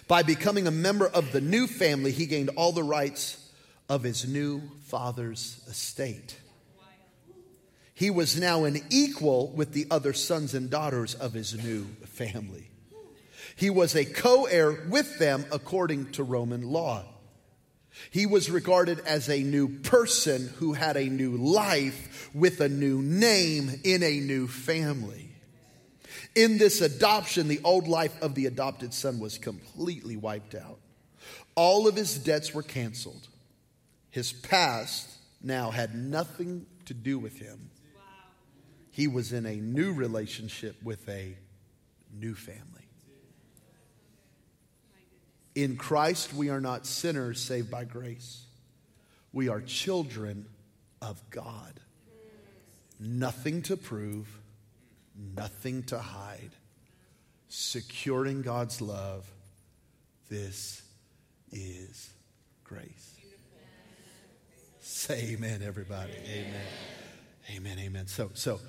By 0.09 0.23
becoming 0.23 0.67
a 0.67 0.71
member 0.71 1.07
of 1.07 1.31
the 1.31 1.39
new 1.39 1.67
family, 1.67 2.11
he 2.11 2.25
gained 2.25 2.49
all 2.57 2.73
the 2.73 2.83
rights 2.83 3.49
of 3.87 4.03
his 4.03 4.27
new 4.27 4.61
father's 4.87 5.61
estate. 5.69 6.37
He 7.93 8.09
was 8.09 8.37
now 8.37 8.65
an 8.65 8.81
equal 8.89 9.47
with 9.51 9.71
the 9.71 9.87
other 9.89 10.11
sons 10.11 10.53
and 10.53 10.69
daughters 10.69 11.15
of 11.15 11.31
his 11.31 11.63
new 11.63 11.85
family. 12.03 12.69
He 13.55 13.69
was 13.69 13.95
a 13.95 14.03
co 14.03 14.43
heir 14.47 14.85
with 14.89 15.17
them 15.17 15.45
according 15.49 16.11
to 16.11 16.23
Roman 16.23 16.63
law. 16.63 17.05
He 18.11 18.25
was 18.25 18.49
regarded 18.49 18.99
as 19.01 19.29
a 19.29 19.41
new 19.41 19.79
person 19.79 20.49
who 20.57 20.73
had 20.73 20.97
a 20.97 21.09
new 21.09 21.37
life 21.37 22.29
with 22.33 22.59
a 22.61 22.69
new 22.69 23.01
name 23.01 23.79
in 23.83 24.03
a 24.03 24.19
new 24.19 24.47
family. 24.47 25.31
In 26.35 26.57
this 26.57 26.81
adoption, 26.81 27.47
the 27.47 27.61
old 27.63 27.87
life 27.87 28.21
of 28.21 28.35
the 28.35 28.45
adopted 28.45 28.93
son 28.93 29.19
was 29.19 29.37
completely 29.37 30.17
wiped 30.17 30.55
out. 30.55 30.79
All 31.55 31.87
of 31.87 31.95
his 31.95 32.17
debts 32.17 32.53
were 32.53 32.63
canceled. 32.63 33.27
His 34.11 34.33
past 34.33 35.09
now 35.41 35.71
had 35.71 35.95
nothing 35.95 36.65
to 36.85 36.93
do 36.93 37.17
with 37.17 37.39
him. 37.39 37.69
He 38.91 39.07
was 39.07 39.33
in 39.33 39.45
a 39.45 39.55
new 39.55 39.93
relationship 39.93 40.81
with 40.83 41.07
a 41.09 41.37
new 42.13 42.33
family. 42.33 42.74
In 45.55 45.77
Christ, 45.77 46.33
we 46.33 46.49
are 46.49 46.59
not 46.59 46.85
sinners 46.85 47.39
saved 47.39 47.71
by 47.71 47.85
grace. 47.85 48.45
We 49.31 49.47
are 49.47 49.61
children 49.61 50.45
of 51.01 51.21
God. 51.29 51.79
Nothing 52.99 53.61
to 53.63 53.77
prove, 53.77 54.27
nothing 55.35 55.83
to 55.83 55.97
hide. 55.97 56.51
Securing 57.47 58.41
God's 58.41 58.81
love. 58.81 59.29
This 60.29 60.81
is 61.51 62.09
grace. 62.63 63.15
Say 64.81 65.33
amen, 65.33 65.61
everybody. 65.65 66.13
Amen. 66.27 66.61
Amen. 67.55 67.79
Amen. 67.79 68.07
So, 68.07 68.31
so, 68.33 68.59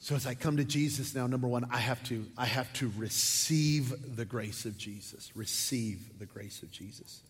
so 0.00 0.14
as 0.14 0.26
I 0.26 0.34
come 0.34 0.56
to 0.58 0.64
Jesus 0.64 1.14
now, 1.14 1.26
number 1.26 1.48
one, 1.48 1.66
I 1.70 1.78
have 1.78 2.02
to, 2.04 2.24
I 2.36 2.46
have 2.46 2.72
to 2.74 2.92
receive 2.96 4.16
the 4.16 4.24
grace 4.24 4.64
of 4.64 4.78
Jesus. 4.78 5.32
Receive 5.34 6.18
the 6.18 6.26
grace 6.26 6.62
of 6.62 6.70
Jesus. 6.70 7.20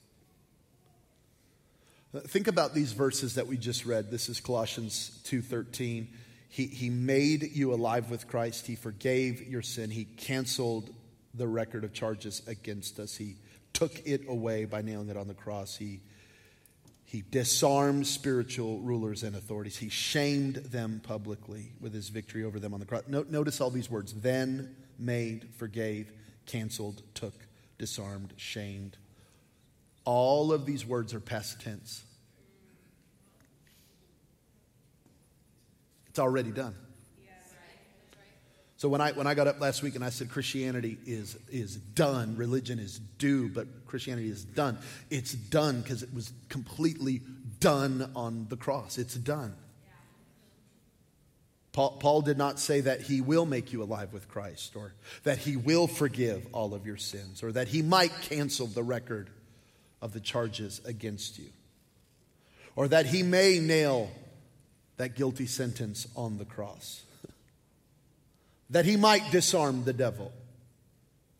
Uh, 2.14 2.20
think 2.20 2.46
about 2.46 2.74
these 2.74 2.92
verses 2.92 3.34
that 3.34 3.46
we 3.46 3.56
just 3.56 3.84
read. 3.84 4.10
This 4.10 4.28
is 4.28 4.40
Colossians 4.40 5.20
2:13. 5.24 6.08
He, 6.50 6.66
he 6.66 6.88
made 6.88 7.42
you 7.52 7.74
alive 7.74 8.10
with 8.10 8.26
Christ. 8.26 8.66
He 8.66 8.74
forgave 8.74 9.46
your 9.46 9.60
sin. 9.60 9.90
He 9.90 10.04
canceled 10.04 10.90
the 11.34 11.46
record 11.46 11.84
of 11.84 11.92
charges 11.92 12.42
against 12.46 12.98
us. 12.98 13.14
He 13.14 13.36
took 13.74 14.06
it 14.06 14.22
away 14.26 14.64
by 14.64 14.80
nailing 14.80 15.10
it 15.10 15.16
on 15.18 15.28
the 15.28 15.34
cross. 15.34 15.76
He, 15.76 16.00
he 17.08 17.24
disarmed 17.30 18.06
spiritual 18.06 18.80
rulers 18.80 19.22
and 19.22 19.34
authorities. 19.34 19.78
He 19.78 19.88
shamed 19.88 20.56
them 20.56 21.00
publicly 21.02 21.72
with 21.80 21.94
his 21.94 22.10
victory 22.10 22.44
over 22.44 22.60
them 22.60 22.74
on 22.74 22.80
the 22.80 22.86
cross. 22.86 23.04
notice 23.08 23.62
all 23.62 23.70
these 23.70 23.90
words 23.90 24.12
then, 24.12 24.76
made, 24.98 25.48
forgave, 25.56 26.12
canceled, 26.44 27.00
took, 27.14 27.32
disarmed, 27.78 28.34
shamed. 28.36 28.98
All 30.04 30.52
of 30.52 30.66
these 30.66 30.84
words 30.84 31.14
are 31.14 31.20
past 31.20 31.62
tense. 31.62 32.04
It's 36.08 36.18
already 36.18 36.50
done. 36.50 36.74
So 38.78 38.88
when 38.88 39.00
I, 39.00 39.10
when 39.10 39.26
I 39.26 39.34
got 39.34 39.48
up 39.48 39.60
last 39.60 39.82
week 39.82 39.96
and 39.96 40.04
I 40.04 40.10
said 40.10 40.30
Christianity 40.30 40.98
is, 41.04 41.36
is 41.50 41.76
done, 41.76 42.36
religion 42.36 42.78
is 42.78 43.00
do, 43.18 43.48
but 43.48 43.66
Christianity 43.86 44.30
is 44.30 44.44
done, 44.44 44.78
it's 45.10 45.32
done 45.32 45.80
because 45.80 46.04
it 46.04 46.14
was 46.14 46.32
completely 46.48 47.20
done 47.58 48.12
on 48.14 48.46
the 48.48 48.56
cross. 48.56 48.96
It's 48.96 49.16
done. 49.16 49.52
Paul, 51.72 51.96
Paul 51.98 52.22
did 52.22 52.38
not 52.38 52.60
say 52.60 52.80
that 52.82 53.00
he 53.00 53.20
will 53.20 53.46
make 53.46 53.72
you 53.72 53.82
alive 53.82 54.12
with 54.12 54.28
Christ 54.28 54.76
or 54.76 54.94
that 55.24 55.38
he 55.38 55.56
will 55.56 55.88
forgive 55.88 56.46
all 56.52 56.72
of 56.72 56.86
your 56.86 56.96
sins 56.96 57.42
or 57.42 57.50
that 57.52 57.66
he 57.66 57.82
might 57.82 58.12
cancel 58.22 58.68
the 58.68 58.84
record 58.84 59.28
of 60.00 60.12
the 60.12 60.20
charges 60.20 60.80
against 60.84 61.36
you 61.36 61.48
or 62.76 62.86
that 62.86 63.06
he 63.06 63.24
may 63.24 63.58
nail 63.58 64.08
that 64.98 65.16
guilty 65.16 65.46
sentence 65.46 66.06
on 66.14 66.38
the 66.38 66.44
cross. 66.44 67.02
That 68.70 68.84
he 68.84 68.96
might 68.96 69.30
disarm 69.30 69.84
the 69.84 69.92
devil 69.92 70.32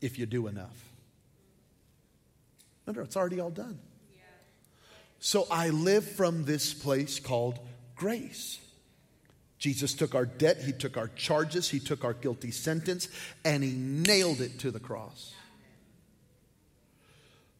if 0.01 0.19
you 0.19 0.27
do 0.27 0.47
enough. 0.47 0.85
No, 2.87 2.93
no, 2.93 3.03
it's 3.03 3.17
already 3.17 3.41
all 3.41 3.51
done. 3.51 3.79
So 5.21 5.47
I 5.51 5.71
live 5.71 6.09
from 6.09 6.45
this 6.45 6.73
place 6.73 7.19
called 7.19 7.59
grace. 7.97 8.61
Jesus 9.59 9.95
took 9.95 10.15
our 10.15 10.25
debt, 10.25 10.59
He 10.59 10.73
took 10.73 10.97
our 10.97 11.09
charges, 11.09 11.69
He 11.69 11.81
took 11.81 12.05
our 12.05 12.15
guilty 12.15 12.53
sentence, 12.53 13.09
and 13.45 13.65
He 13.65 13.73
nailed 13.73 14.41
it 14.41 14.61
to 14.61 14.71
the 14.71 14.79
cross. 14.79 15.35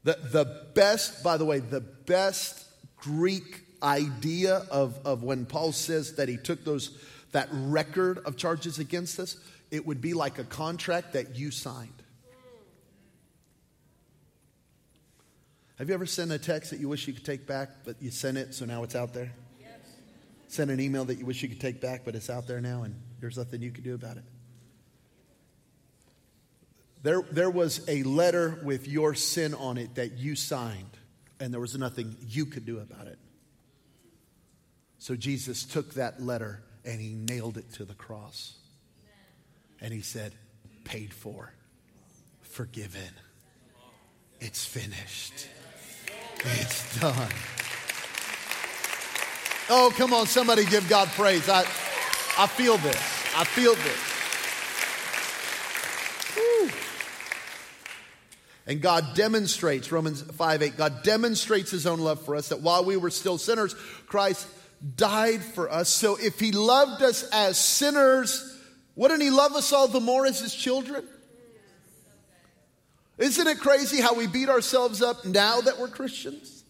The, 0.05 0.17
the 0.31 0.67
best, 0.75 1.25
by 1.25 1.37
the 1.37 1.45
way, 1.45 1.59
the 1.59 1.81
best 1.81 2.65
Greek 2.97 3.63
idea 3.83 4.67
of, 4.71 4.99
of 5.05 5.23
when 5.23 5.45
Paul 5.47 5.73
says 5.73 6.15
that 6.17 6.29
he 6.29 6.37
took 6.37 6.65
those 6.65 6.97
that 7.33 7.49
record 7.53 8.19
of 8.25 8.37
charges 8.37 8.79
against 8.79 9.19
us, 9.19 9.37
it 9.71 9.87
would 9.87 10.01
be 10.01 10.15
like 10.15 10.39
a 10.39 10.45
contract 10.45 11.13
that 11.13 11.37
you 11.37 11.51
signed. 11.51 12.03
Have 15.77 15.89
you 15.89 15.95
ever 15.95 16.07
sent 16.07 16.33
a 16.33 16.39
text 16.39 16.71
that 16.71 16.81
you 16.81 16.89
wish 16.89 17.07
you 17.07 17.13
could 17.13 17.25
take 17.25 17.47
back, 17.47 17.71
but 17.85 18.03
you 18.03 18.11
sent 18.11 18.37
it, 18.37 18.53
so 18.53 18.65
now 18.65 18.83
it's 18.83 18.97
out 18.97 19.15
there? 19.15 19.33
Yes. 19.61 19.71
Sent 20.49 20.73
an 20.73 20.81
email 20.81 21.05
that 21.05 21.19
you 21.19 21.25
wish 21.25 21.41
you 21.43 21.49
could 21.49 21.61
take 21.61 21.81
back, 21.81 22.05
but 22.05 22.17
it's 22.17 22.29
out 22.29 22.49
there 22.49 22.61
now, 22.61 22.83
and 22.83 22.97
there's 23.21 23.39
nothing 23.39 23.63
you 23.63 23.71
can 23.71 23.85
do 23.85 23.95
about 23.95 24.17
it. 24.17 24.25
There, 27.05 27.23
there 27.31 27.51
was 27.51 27.81
a 27.87 28.03
letter 28.03 28.61
with 28.65 28.89
your 28.89 29.15
sin 29.15 29.55
on 29.55 29.79
it 29.79 29.95
that 29.95 30.19
you 30.19 30.35
signed, 30.35 30.97
and 31.39 31.53
there 31.53 31.61
was 31.61 31.79
nothing 31.79 32.17
you 32.27 32.45
could 32.45 32.67
do 32.67 32.81
about 32.81 33.07
it. 33.07 33.19
So 34.99 35.15
Jesus 35.15 35.65
took 35.65 35.95
that 35.95 36.21
letter 36.21 36.61
and 36.85 37.01
he 37.01 37.15
nailed 37.15 37.57
it 37.57 37.73
to 37.75 37.85
the 37.85 37.95
cross. 37.95 38.58
And 39.81 39.93
he 39.93 40.01
said, 40.01 40.33
Paid 40.85 41.13
for, 41.13 41.53
forgiven. 42.43 43.13
It's 44.41 44.65
finished. 44.65 45.49
It's 46.45 47.01
done. 47.01 47.29
Oh, 49.71 49.93
come 49.97 50.15
on, 50.15 50.27
somebody 50.27 50.65
give 50.65 50.89
God 50.89 51.09
praise. 51.09 51.49
I, 51.49 51.61
I 52.39 52.47
feel 52.47 52.79
this. 52.79 52.97
I 53.37 53.45
feel 53.45 53.75
this. 53.75 54.09
Woo. 56.37 56.71
And 58.67 58.81
God 58.81 59.15
demonstrates, 59.15 59.93
Romans 59.93 60.23
5 60.23 60.63
8, 60.63 60.77
God 60.77 61.03
demonstrates 61.03 61.71
his 61.71 61.87
own 61.87 62.01
love 62.01 62.23
for 62.23 62.37
us 62.37 62.49
that 62.49 62.61
while 62.61 62.85
we 62.85 62.97
were 62.97 63.11
still 63.11 63.37
sinners, 63.37 63.75
Christ 64.07 64.47
died 64.97 65.43
for 65.43 65.71
us. 65.71 65.89
So 65.89 66.17
if 66.17 66.41
he 66.41 66.53
loved 66.53 67.03
us 67.03 67.25
as 67.33 67.59
sinners, 67.59 68.58
wouldn't 68.99 69.23
he 69.23 69.31
love 69.31 69.53
us 69.53 69.73
all 69.73 69.87
the 69.87 70.01
more 70.01 70.27
as 70.27 70.41
his 70.41 70.53
children? 70.53 71.07
Isn't 73.17 73.47
it 73.47 73.61
crazy 73.61 74.01
how 74.01 74.15
we 74.15 74.27
beat 74.27 74.49
ourselves 74.49 75.01
up 75.03 75.25
now 75.25 75.61
that 75.61 75.79
we're 75.79 75.87
Christians? 75.87 76.65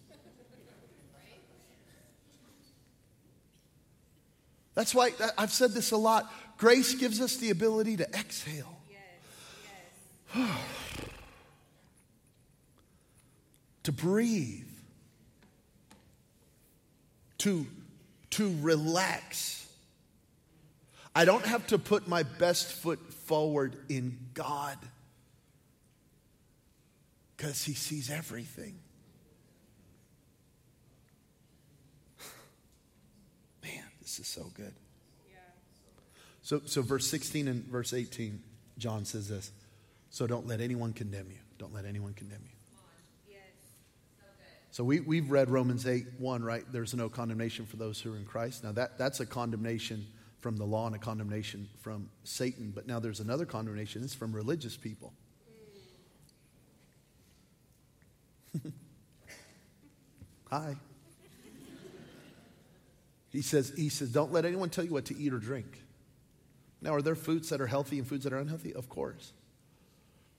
That's 4.75 4.93
why 4.93 5.11
I've 5.39 5.51
said 5.51 5.71
this 5.71 5.89
a 5.89 5.97
lot. 5.97 6.31
Grace 6.59 6.93
gives 6.93 7.19
us 7.19 7.37
the 7.37 7.49
ability 7.49 7.97
to 7.97 8.07
exhale. 8.13 8.77
To 13.83 13.93
breathe. 13.93 14.67
To 17.39 17.65
to 18.31 18.55
relax. 18.61 19.58
I 21.15 21.25
don't 21.25 21.45
have 21.45 21.67
to 21.67 21.77
put 21.77 22.07
my 22.07 22.23
best 22.23 22.71
foot 22.71 23.13
forward 23.13 23.75
in 23.89 24.17
God 24.33 24.77
because 27.35 27.63
He 27.63 27.73
sees 27.73 28.09
everything. 28.09 28.79
Man, 33.63 33.83
this 34.01 34.19
is 34.19 34.27
so 34.27 34.51
good. 34.53 34.73
So, 36.41 36.61
so 36.65 36.81
verse 36.81 37.05
16 37.05 37.47
and 37.47 37.63
verse 37.65 37.93
18, 37.93 38.41
John 38.79 39.05
says 39.05 39.27
this. 39.27 39.51
So 40.09 40.25
don't 40.25 40.47
let 40.47 40.61
anyone 40.61 40.93
condemn 40.93 41.29
you. 41.29 41.37
Don't 41.59 41.75
let 41.75 41.85
anyone 41.85 42.13
condemn 42.13 42.41
you. 42.43 42.49
So 44.71 44.83
we, 44.83 44.99
we've 44.99 45.29
read 45.29 45.49
Romans 45.49 45.87
8 45.87 46.05
1, 46.19 46.43
right? 46.43 46.63
There's 46.71 46.93
no 46.93 47.09
condemnation 47.09 47.65
for 47.65 47.77
those 47.77 47.99
who 47.99 48.13
are 48.13 48.17
in 48.17 48.25
Christ. 48.25 48.63
Now, 48.63 48.71
that, 48.73 48.97
that's 48.97 49.19
a 49.19 49.25
condemnation 49.25 50.05
from 50.39 50.57
the 50.57 50.65
law 50.65 50.87
and 50.87 50.95
a 50.95 50.99
condemnation 50.99 51.67
from 51.81 52.09
Satan. 52.23 52.71
But 52.73 52.87
now 52.87 52.99
there's 52.99 53.19
another 53.19 53.45
condemnation. 53.45 54.03
It's 54.03 54.13
from 54.13 54.33
religious 54.33 54.77
people. 54.77 55.13
Hi. 60.49 60.75
He 63.31 63.41
says, 63.41 63.73
he 63.75 63.89
says, 63.89 64.09
don't 64.09 64.31
let 64.31 64.45
anyone 64.45 64.69
tell 64.69 64.83
you 64.83 64.93
what 64.93 65.05
to 65.05 65.17
eat 65.17 65.33
or 65.33 65.39
drink. 65.39 65.83
Now, 66.81 66.95
are 66.95 67.01
there 67.01 67.15
foods 67.15 67.49
that 67.49 67.61
are 67.61 67.67
healthy 67.67 67.99
and 67.99 68.07
foods 68.07 68.23
that 68.23 68.33
are 68.33 68.39
unhealthy? 68.39 68.73
Of 68.73 68.89
course. 68.89 69.33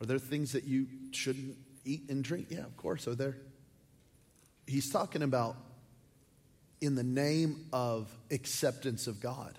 Are 0.00 0.06
there 0.06 0.18
things 0.18 0.52
that 0.52 0.64
you 0.64 0.86
shouldn't 1.12 1.56
eat 1.84 2.08
and 2.08 2.24
drink? 2.24 2.46
Yeah, 2.50 2.60
of 2.64 2.76
course. 2.76 3.06
Are 3.06 3.14
there 3.14 3.36
he's 4.70 4.90
talking 4.90 5.22
about 5.22 5.56
in 6.80 6.94
the 6.94 7.02
name 7.02 7.66
of 7.72 8.10
acceptance 8.30 9.06
of 9.06 9.20
God. 9.20 9.58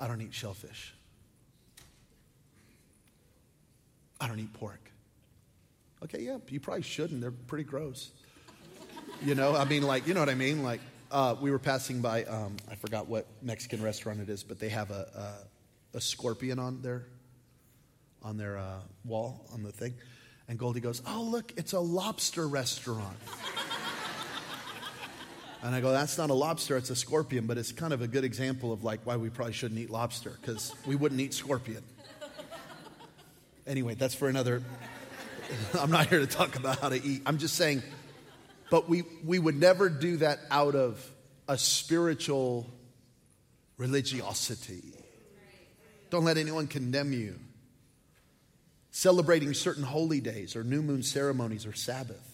I 0.00 0.08
don't 0.08 0.22
eat 0.22 0.32
shellfish. 0.32 0.94
I 4.18 4.26
don't 4.26 4.40
eat 4.40 4.52
pork. 4.54 4.80
Okay, 6.02 6.22
yeah, 6.22 6.38
you 6.48 6.58
probably 6.58 6.82
shouldn't. 6.82 7.20
They're 7.20 7.30
pretty 7.30 7.64
gross. 7.64 8.10
You 9.22 9.34
know, 9.34 9.54
I 9.54 9.66
mean, 9.66 9.82
like, 9.82 10.06
you 10.06 10.14
know 10.14 10.20
what 10.20 10.30
I 10.30 10.34
mean? 10.34 10.62
Like, 10.62 10.80
uh, 11.10 11.36
we 11.40 11.50
were 11.50 11.58
passing 11.58 12.00
by, 12.00 12.24
um, 12.24 12.56
I 12.70 12.74
forgot 12.76 13.06
what 13.06 13.26
Mexican 13.42 13.82
restaurant 13.82 14.20
it 14.20 14.30
is, 14.30 14.42
but 14.42 14.58
they 14.58 14.70
have 14.70 14.90
a, 14.90 15.36
a, 15.94 15.98
a 15.98 16.00
scorpion 16.00 16.58
on 16.58 16.80
their, 16.80 17.04
on 18.22 18.38
their 18.38 18.56
uh, 18.56 18.80
wall, 19.04 19.46
on 19.52 19.62
the 19.62 19.72
thing. 19.72 19.94
And 20.48 20.58
Goldie 20.58 20.80
goes, 20.80 21.02
Oh, 21.06 21.22
look, 21.22 21.52
it's 21.56 21.74
a 21.74 21.80
lobster 21.80 22.48
restaurant. 22.48 23.16
And 25.62 25.74
I 25.74 25.80
go, 25.80 25.92
That's 25.92 26.18
not 26.18 26.30
a 26.30 26.34
lobster, 26.34 26.76
it's 26.76 26.90
a 26.90 26.96
scorpion, 26.96 27.46
but 27.46 27.58
it's 27.58 27.72
kind 27.72 27.92
of 27.92 28.02
a 28.02 28.08
good 28.08 28.24
example 28.24 28.72
of 28.72 28.84
like 28.84 29.00
why 29.04 29.16
we 29.16 29.30
probably 29.30 29.52
shouldn't 29.52 29.80
eat 29.80 29.90
lobster, 29.90 30.36
because 30.40 30.74
we 30.86 30.96
wouldn't 30.96 31.20
eat 31.20 31.34
scorpion. 31.34 31.82
Anyway, 33.66 33.94
that's 33.94 34.14
for 34.14 34.28
another. 34.28 34.62
I'm 35.78 35.90
not 35.90 36.06
here 36.06 36.20
to 36.20 36.26
talk 36.26 36.56
about 36.56 36.80
how 36.80 36.88
to 36.88 37.04
eat. 37.04 37.22
I'm 37.26 37.38
just 37.38 37.54
saying, 37.56 37.82
But 38.70 38.88
we, 38.88 39.04
we 39.24 39.38
would 39.38 39.56
never 39.56 39.88
do 39.88 40.18
that 40.18 40.40
out 40.50 40.74
of 40.74 41.04
a 41.48 41.58
spiritual 41.58 42.66
religiosity. 43.76 44.94
Don't 46.10 46.24
let 46.24 46.36
anyone 46.36 46.66
condemn 46.66 47.12
you. 47.12 47.36
Celebrating 48.92 49.54
certain 49.54 49.84
holy 49.84 50.20
days 50.20 50.56
or 50.56 50.64
new 50.64 50.82
moon 50.82 51.02
ceremonies 51.02 51.66
or 51.66 51.72
Sabbaths. 51.72 52.29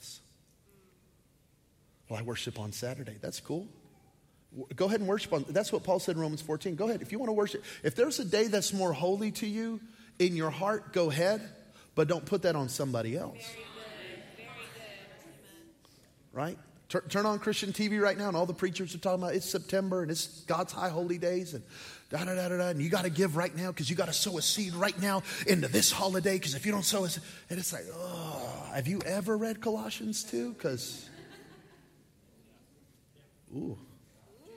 Well, 2.08 2.18
I 2.18 2.22
worship 2.22 2.58
on 2.58 2.72
Saturday. 2.72 3.16
That's 3.20 3.40
cool. 3.40 3.66
Go 4.75 4.86
ahead 4.86 5.00
and 5.00 5.08
worship 5.08 5.32
on. 5.32 5.44
That's 5.48 5.72
what 5.72 5.82
Paul 5.82 5.98
said 5.98 6.16
in 6.16 6.22
Romans 6.22 6.40
14. 6.40 6.76
Go 6.76 6.88
ahead. 6.88 7.02
If 7.02 7.12
you 7.12 7.18
want 7.18 7.28
to 7.28 7.34
worship, 7.34 7.64
if 7.82 7.94
there's 7.94 8.18
a 8.20 8.25
day 8.25 8.46
that's 8.46 8.72
more 8.72 8.92
holy 8.92 9.30
to 9.32 9.46
you 9.46 9.80
in 10.18 10.36
your 10.36 10.50
heart, 10.50 10.92
go 10.92 11.10
ahead, 11.10 11.42
but 11.94 12.08
don't 12.08 12.25
put 12.25 12.42
that 12.42 12.56
on 12.56 12.68
somebody 12.68 13.16
else. 13.16 13.42
Right? 16.32 16.58
Tur- 16.88 17.04
turn 17.08 17.26
on 17.26 17.40
Christian 17.40 17.72
TV 17.72 18.00
right 18.00 18.16
now, 18.16 18.28
and 18.28 18.36
all 18.36 18.46
the 18.46 18.54
preachers 18.54 18.94
are 18.94 18.98
talking 18.98 19.22
about 19.22 19.34
it's 19.34 19.48
September 19.48 20.02
and 20.02 20.10
it's 20.10 20.42
God's 20.42 20.72
high 20.72 20.88
holy 20.88 21.18
days, 21.18 21.54
and 21.54 21.64
da 22.10 22.25
da 22.25 22.34
da 22.34 22.48
da 22.48 22.56
da. 22.58 22.68
And 22.68 22.80
you 22.80 22.88
got 22.88 23.02
to 23.02 23.10
give 23.10 23.36
right 23.36 23.54
now 23.54 23.72
because 23.72 23.90
you 23.90 23.96
got 23.96 24.06
to 24.06 24.12
sow 24.12 24.38
a 24.38 24.42
seed 24.42 24.72
right 24.75 24.98
now 25.00 25.22
into 25.48 25.66
this 25.66 25.90
holiday. 25.90 26.34
Because 26.34 26.54
if 26.54 26.64
you 26.64 26.70
don't 26.70 26.84
sow 26.84 27.04
a 27.04 27.08
seed, 27.08 27.25
and 27.50 27.58
it's 27.58 27.72
like, 27.72 27.86
oh, 27.92 28.70
have 28.72 28.86
you 28.86 29.00
ever 29.04 29.36
read 29.36 29.60
Colossians 29.60 30.22
2? 30.25 30.52
Because, 30.52 31.08
ooh, 33.56 33.78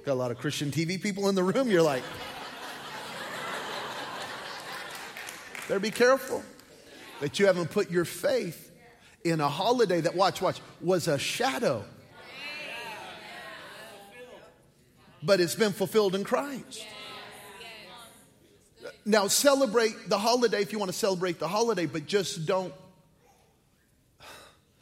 got 0.06 0.14
a 0.14 0.16
lot 0.16 0.32
of 0.32 0.38
Christian 0.38 0.72
TV 0.72 1.02
people 1.02 1.30
in 1.30 1.36
the 1.36 1.44
room. 1.44 1.70
You're 1.70 1.82
like, 1.82 2.04
better 5.68 5.80
be 5.80 5.92
careful 5.92 6.44
that 7.22 7.40
you 7.40 7.46
haven't 7.46 7.72
put 7.72 7.90
your 7.90 8.06
faith 8.06 8.72
in 9.24 9.40
a 9.42 9.48
holiday 9.48 10.02
that, 10.02 10.16
watch, 10.16 10.42
watch, 10.42 10.62
was 10.82 11.08
a 11.08 11.18
shadow 11.18 11.84
but 15.22 15.40
it's 15.40 15.56
been 15.56 15.72
fulfilled 15.72 16.16
in 16.16 16.24
Christ. 16.24 16.86
Now, 19.06 19.28
celebrate 19.28 19.96
the 20.08 20.18
holiday 20.18 20.62
if 20.62 20.72
you 20.72 20.80
want 20.80 20.92
to 20.92 20.98
celebrate 20.98 21.40
the 21.40 21.48
holiday, 21.48 21.86
but 21.86 22.06
just 22.06 22.46
don't. 22.46 22.74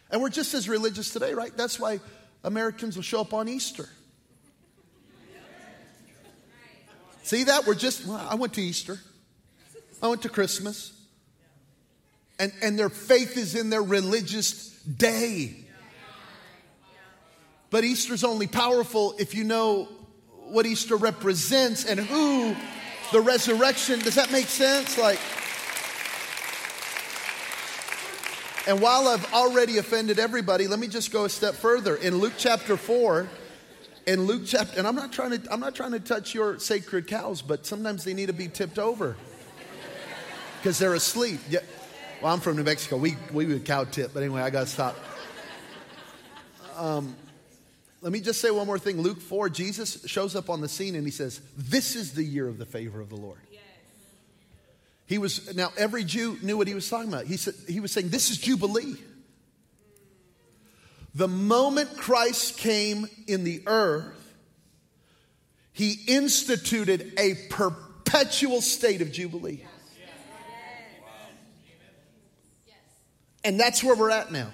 And 0.10 0.22
we're 0.22 0.30
just 0.30 0.54
as 0.54 0.70
religious 0.70 1.12
today, 1.12 1.34
right? 1.34 1.56
That's 1.56 1.80
why 1.80 2.00
Americans 2.44 2.96
will 2.96 3.04
show 3.04 3.22
up 3.22 3.34
on 3.34 3.48
Easter. 3.48 3.90
See 7.28 7.44
that? 7.44 7.68
We're 7.68 7.76
just, 7.76 8.06
well, 8.06 8.26
I 8.30 8.36
went 8.36 8.54
to 8.54 8.62
Easter, 8.62 8.98
I 10.02 10.08
went 10.08 10.22
to 10.22 10.30
Christmas. 10.30 10.94
And, 12.40 12.54
and 12.62 12.80
their 12.80 12.88
faith 12.88 13.36
is 13.36 13.54
in 13.54 13.70
their 13.70 13.84
religious 13.84 14.70
day. 14.84 15.56
But 17.70 17.84
Easter's 17.84 18.24
only 18.24 18.48
powerful 18.48 19.16
if 19.20 19.36
you 19.36 19.44
know 19.44 19.90
what 20.46 20.66
Easter 20.66 20.96
represents 20.96 21.84
and 21.84 22.00
who 22.00 22.56
the 23.12 23.20
resurrection, 23.20 24.00
does 24.00 24.16
that 24.16 24.32
make 24.32 24.46
sense? 24.46 24.98
Like, 24.98 25.20
and 28.70 28.80
while 28.82 29.10
I've 29.10 29.34
already 29.34 29.80
offended 29.80 30.18
everybody, 30.18 30.68
let 30.68 30.80
me 30.80 30.88
just 30.88 31.12
go 31.12 31.26
a 31.26 31.30
step 31.30 31.56
further. 31.56 31.98
In 31.98 32.20
Luke 32.20 32.36
chapter 32.38 32.78
4, 32.78 33.28
in 34.08 34.26
Luke 34.26 34.44
chapter, 34.46 34.80
and 34.80 34.88
I'm 34.88 34.96
not 34.96 35.12
trying 35.12 35.40
to, 35.40 35.54
I'm 35.54 35.60
not 35.60 35.76
trying 35.76 35.92
to 35.92 36.00
touch 36.00 36.34
your 36.34 36.58
sacred 36.60 37.08
cows, 37.08 37.42
but 37.42 37.66
sometimes 37.66 38.06
they 38.06 38.14
need 38.14 38.28
to 38.28 38.34
be 38.34 38.48
tipped 38.48 38.80
over 38.80 39.18
because 40.58 40.80
they're 40.80 40.94
asleep. 40.94 41.42
Yeah. 41.50 41.60
Well, 42.22 42.34
I'm 42.34 42.40
from 42.40 42.56
New 42.56 42.64
Mexico. 42.64 42.98
We, 42.98 43.18
we 43.32 43.46
would 43.46 43.66
cow 43.66 43.84
tip, 43.84 44.14
but 44.14 44.24
anyway, 44.24 44.42
I 44.42 44.50
got 44.50 44.62
to 44.62 44.68
stop. 44.68 44.96
Um, 46.78 47.16
let 48.02 48.12
me 48.14 48.22
just 48.22 48.40
say 48.40 48.50
one 48.50 48.66
more 48.66 48.80
thing. 48.80 49.02
Luke 49.02 49.20
4, 49.20 49.50
Jesus 49.50 50.06
shows 50.06 50.36
up 50.36 50.50
on 50.50 50.62
the 50.62 50.70
scene 50.70 50.96
and 50.96 51.06
he 51.06 51.12
says, 51.12 51.42
This 51.58 51.96
is 51.96 52.14
the 52.14 52.24
year 52.24 52.48
of 52.48 52.58
the 52.58 52.66
favor 52.66 53.02
of 53.02 53.10
the 53.10 53.18
Lord. 53.18 53.40
Yes. 53.52 53.62
He 55.06 55.18
was, 55.18 55.54
now 55.56 55.72
every 55.78 56.04
Jew 56.04 56.38
knew 56.42 56.56
what 56.58 56.68
he 56.68 56.74
was 56.74 56.90
talking 56.90 57.10
about. 57.10 57.26
He, 57.26 57.38
said, 57.38 57.56
he 57.68 57.80
was 57.80 57.92
saying, 57.92 58.10
This 58.10 58.30
is 58.30 58.38
Jubilee. 58.38 58.96
The 61.18 61.28
moment 61.28 61.98
Christ 61.98 62.60
came 62.60 63.10
in 63.26 63.44
the 63.44 63.64
earth, 63.66 64.36
he 65.74 66.00
instituted 66.08 67.12
a 67.18 67.34
perpetual 67.50 68.62
state 68.62 69.02
of 69.02 69.12
Jubilee. 69.12 69.64
And 73.44 73.60
that's 73.60 73.84
where 73.84 73.96
we're 73.96 74.12
at 74.12 74.32
now. 74.32 74.52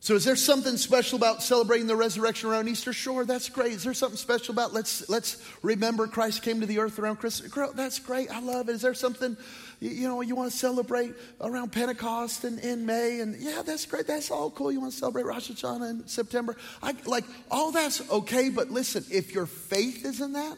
So 0.00 0.16
is 0.16 0.24
there 0.24 0.34
something 0.34 0.76
special 0.76 1.18
about 1.18 1.40
celebrating 1.40 1.86
the 1.86 1.94
resurrection 1.94 2.50
around 2.50 2.66
Easter? 2.66 2.92
Sure, 2.92 3.24
that's 3.24 3.48
great. 3.48 3.74
Is 3.74 3.84
there 3.84 3.94
something 3.94 4.16
special 4.16 4.52
about 4.54 4.72
let's 4.72 5.08
let's 5.08 5.40
remember 5.62 6.08
Christ 6.08 6.42
came 6.42 6.60
to 6.60 6.66
the 6.66 6.80
earth 6.80 6.98
around 6.98 7.16
Christmas? 7.16 7.52
That's 7.76 8.00
great. 8.00 8.28
I 8.28 8.40
love 8.40 8.68
it. 8.68 8.72
Is 8.72 8.82
there 8.82 8.94
something 8.94 9.36
you 9.80 10.08
know 10.08 10.20
you 10.22 10.34
want 10.34 10.50
to 10.50 10.56
celebrate 10.56 11.14
around 11.40 11.70
Pentecost 11.70 12.44
in, 12.44 12.58
in 12.58 12.84
May? 12.84 13.20
And 13.20 13.40
yeah, 13.40 13.62
that's 13.64 13.86
great. 13.86 14.06
That's 14.06 14.30
all 14.30 14.50
cool. 14.50 14.72
You 14.72 14.80
want 14.80 14.92
to 14.92 14.98
celebrate 14.98 15.24
Rosh 15.24 15.50
Hashanah 15.50 15.90
in 15.90 16.08
September? 16.08 16.56
I, 16.82 16.94
like 17.04 17.24
all 17.50 17.70
that's 17.70 18.08
okay, 18.10 18.48
but 18.48 18.70
listen, 18.70 19.04
if 19.10 19.32
your 19.32 19.46
faith 19.46 20.04
is 20.04 20.20
in 20.20 20.32
that, 20.32 20.56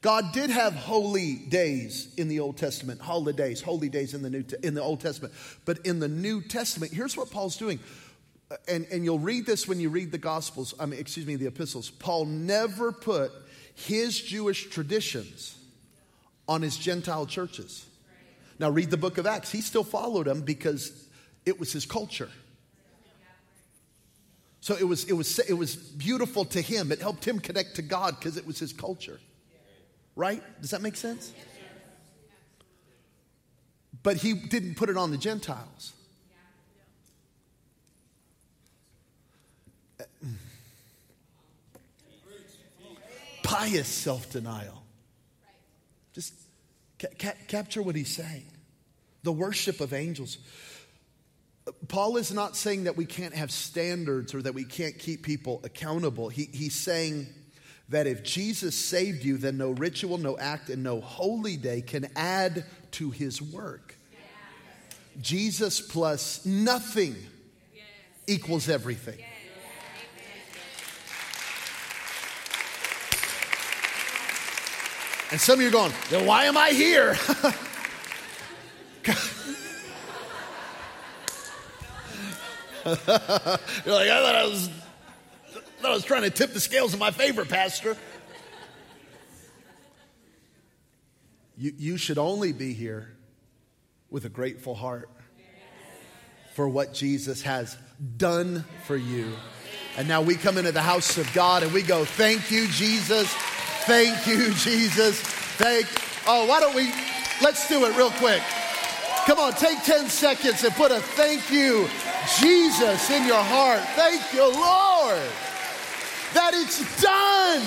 God 0.00 0.32
did 0.32 0.48
have 0.48 0.74
holy 0.74 1.34
days 1.34 2.08
in 2.16 2.28
the 2.28 2.40
Old 2.40 2.56
Testament, 2.56 3.00
holidays, 3.00 3.60
holy 3.60 3.90
days 3.90 4.14
in 4.14 4.22
the 4.22 4.30
New 4.30 4.44
in 4.62 4.74
the 4.74 4.82
Old 4.82 5.00
Testament. 5.00 5.34
But 5.66 5.80
in 5.84 5.98
the 5.98 6.08
New 6.08 6.40
Testament, 6.40 6.92
here's 6.92 7.16
what 7.16 7.30
Paul's 7.30 7.56
doing. 7.56 7.80
And, 8.66 8.86
and 8.90 9.04
you'll 9.04 9.18
read 9.18 9.44
this 9.44 9.68
when 9.68 9.78
you 9.78 9.90
read 9.90 10.10
the 10.10 10.16
Gospels, 10.16 10.72
I 10.80 10.86
mean, 10.86 10.98
excuse 10.98 11.26
me, 11.26 11.36
the 11.36 11.48
epistles. 11.48 11.90
Paul 11.90 12.24
never 12.24 12.92
put 12.92 13.30
his 13.74 14.18
Jewish 14.18 14.70
traditions 14.70 15.57
on 16.48 16.62
his 16.62 16.76
Gentile 16.76 17.26
churches. 17.26 17.84
Now, 18.58 18.70
read 18.70 18.90
the 18.90 18.96
book 18.96 19.18
of 19.18 19.26
Acts. 19.26 19.52
He 19.52 19.60
still 19.60 19.84
followed 19.84 20.26
them 20.26 20.40
because 20.40 21.06
it 21.46 21.60
was 21.60 21.72
his 21.72 21.86
culture. 21.86 22.30
So 24.60 24.74
it 24.76 24.84
was, 24.84 25.04
it 25.04 25.12
was, 25.12 25.38
it 25.38 25.52
was 25.52 25.76
beautiful 25.76 26.44
to 26.46 26.60
him. 26.60 26.90
It 26.90 27.00
helped 27.00 27.24
him 27.24 27.38
connect 27.38 27.76
to 27.76 27.82
God 27.82 28.16
because 28.18 28.36
it 28.36 28.46
was 28.46 28.58
his 28.58 28.72
culture. 28.72 29.20
Right? 30.16 30.42
Does 30.60 30.70
that 30.70 30.82
make 30.82 30.96
sense? 30.96 31.32
But 34.02 34.16
he 34.16 34.34
didn't 34.34 34.74
put 34.74 34.90
it 34.90 34.96
on 34.96 35.10
the 35.10 35.16
Gentiles. 35.16 35.92
Pious 43.42 43.88
self 43.88 44.30
denial. 44.30 44.82
Just 46.18 46.34
ca- 46.98 47.14
ca- 47.16 47.38
capture 47.46 47.80
what 47.80 47.94
he's 47.94 48.12
saying. 48.12 48.50
The 49.22 49.30
worship 49.30 49.80
of 49.80 49.92
angels. 49.92 50.38
Paul 51.86 52.16
is 52.16 52.32
not 52.32 52.56
saying 52.56 52.84
that 52.84 52.96
we 52.96 53.06
can't 53.06 53.34
have 53.34 53.52
standards 53.52 54.34
or 54.34 54.42
that 54.42 54.52
we 54.52 54.64
can't 54.64 54.98
keep 54.98 55.22
people 55.22 55.60
accountable. 55.62 56.28
He, 56.28 56.48
he's 56.52 56.74
saying 56.74 57.28
that 57.90 58.08
if 58.08 58.24
Jesus 58.24 58.74
saved 58.74 59.22
you, 59.24 59.38
then 59.38 59.58
no 59.58 59.70
ritual, 59.70 60.18
no 60.18 60.36
act, 60.36 60.70
and 60.70 60.82
no 60.82 61.00
holy 61.00 61.56
day 61.56 61.82
can 61.82 62.08
add 62.16 62.64
to 62.92 63.12
his 63.12 63.40
work. 63.40 63.96
Jesus 65.20 65.80
plus 65.80 66.44
nothing 66.44 67.14
equals 68.26 68.68
everything. 68.68 69.20
And 75.30 75.40
some 75.40 75.58
of 75.58 75.62
you 75.62 75.68
are 75.68 75.72
going, 75.72 75.92
then 76.10 76.26
why 76.26 76.44
am 76.44 76.56
I 76.56 76.70
here? 76.70 77.16
You're 82.84 82.94
like, 83.94 84.08
I 84.08 84.22
thought 84.22 84.34
I 84.34 84.44
was 84.46 84.70
I 85.84 85.90
was 85.90 86.04
trying 86.04 86.22
to 86.22 86.30
tip 86.30 86.52
the 86.52 86.60
scales 86.60 86.92
in 86.92 86.98
my 86.98 87.10
favor, 87.10 87.44
Pastor. 87.44 87.96
You, 91.56 91.72
you 91.76 91.96
should 91.96 92.18
only 92.18 92.52
be 92.52 92.72
here 92.72 93.14
with 94.10 94.24
a 94.24 94.28
grateful 94.28 94.74
heart 94.74 95.10
for 96.54 96.68
what 96.68 96.94
Jesus 96.94 97.42
has 97.42 97.76
done 98.16 98.64
for 98.86 98.96
you. 98.96 99.32
And 99.96 100.08
now 100.08 100.22
we 100.22 100.34
come 100.34 100.58
into 100.58 100.72
the 100.72 100.82
house 100.82 101.18
of 101.18 101.32
God 101.32 101.62
and 101.62 101.72
we 101.72 101.82
go, 101.82 102.04
Thank 102.04 102.50
you, 102.50 102.66
Jesus. 102.68 103.34
Thank 103.88 104.26
you, 104.26 104.52
Jesus. 104.54 105.20
Thank. 105.58 105.86
Oh, 106.28 106.46
why 106.46 106.60
don't 106.60 106.76
we? 106.76 106.92
Let's 107.42 107.66
do 107.68 107.84
it 107.86 107.96
real 107.96 108.12
quick. 108.12 108.42
Come 109.26 109.40
on, 109.40 109.52
take 109.54 109.82
10 109.82 110.08
seconds 110.08 110.62
and 110.62 110.72
put 110.74 110.92
a 110.92 111.00
thank 111.00 111.50
you, 111.50 111.88
Jesus, 112.38 113.10
in 113.10 113.26
your 113.26 113.42
heart. 113.42 113.80
Thank 113.96 114.32
you, 114.32 114.46
Lord 114.52 115.28
that 116.34 116.52
it's 116.52 116.80
done. 117.00 117.64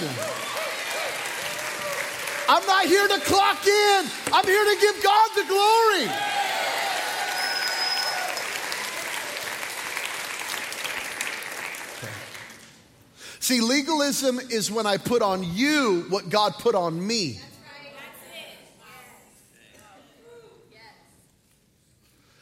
I'm 2.49 2.65
not 2.67 2.85
here 2.85 3.07
to 3.07 3.19
clock 3.21 3.65
in, 3.65 4.05
I'm 4.33 4.45
here 4.45 4.65
to 4.65 4.77
give 4.79 5.01
God 5.03 5.29
the 5.35 5.45
glory. 5.47 6.07
See, 13.41 13.59
legalism 13.59 14.39
is 14.39 14.69
when 14.69 14.85
I 14.85 14.97
put 14.97 15.23
on 15.23 15.43
you 15.43 16.05
what 16.09 16.29
God 16.29 16.53
put 16.59 16.75
on 16.75 17.05
me. 17.05 17.39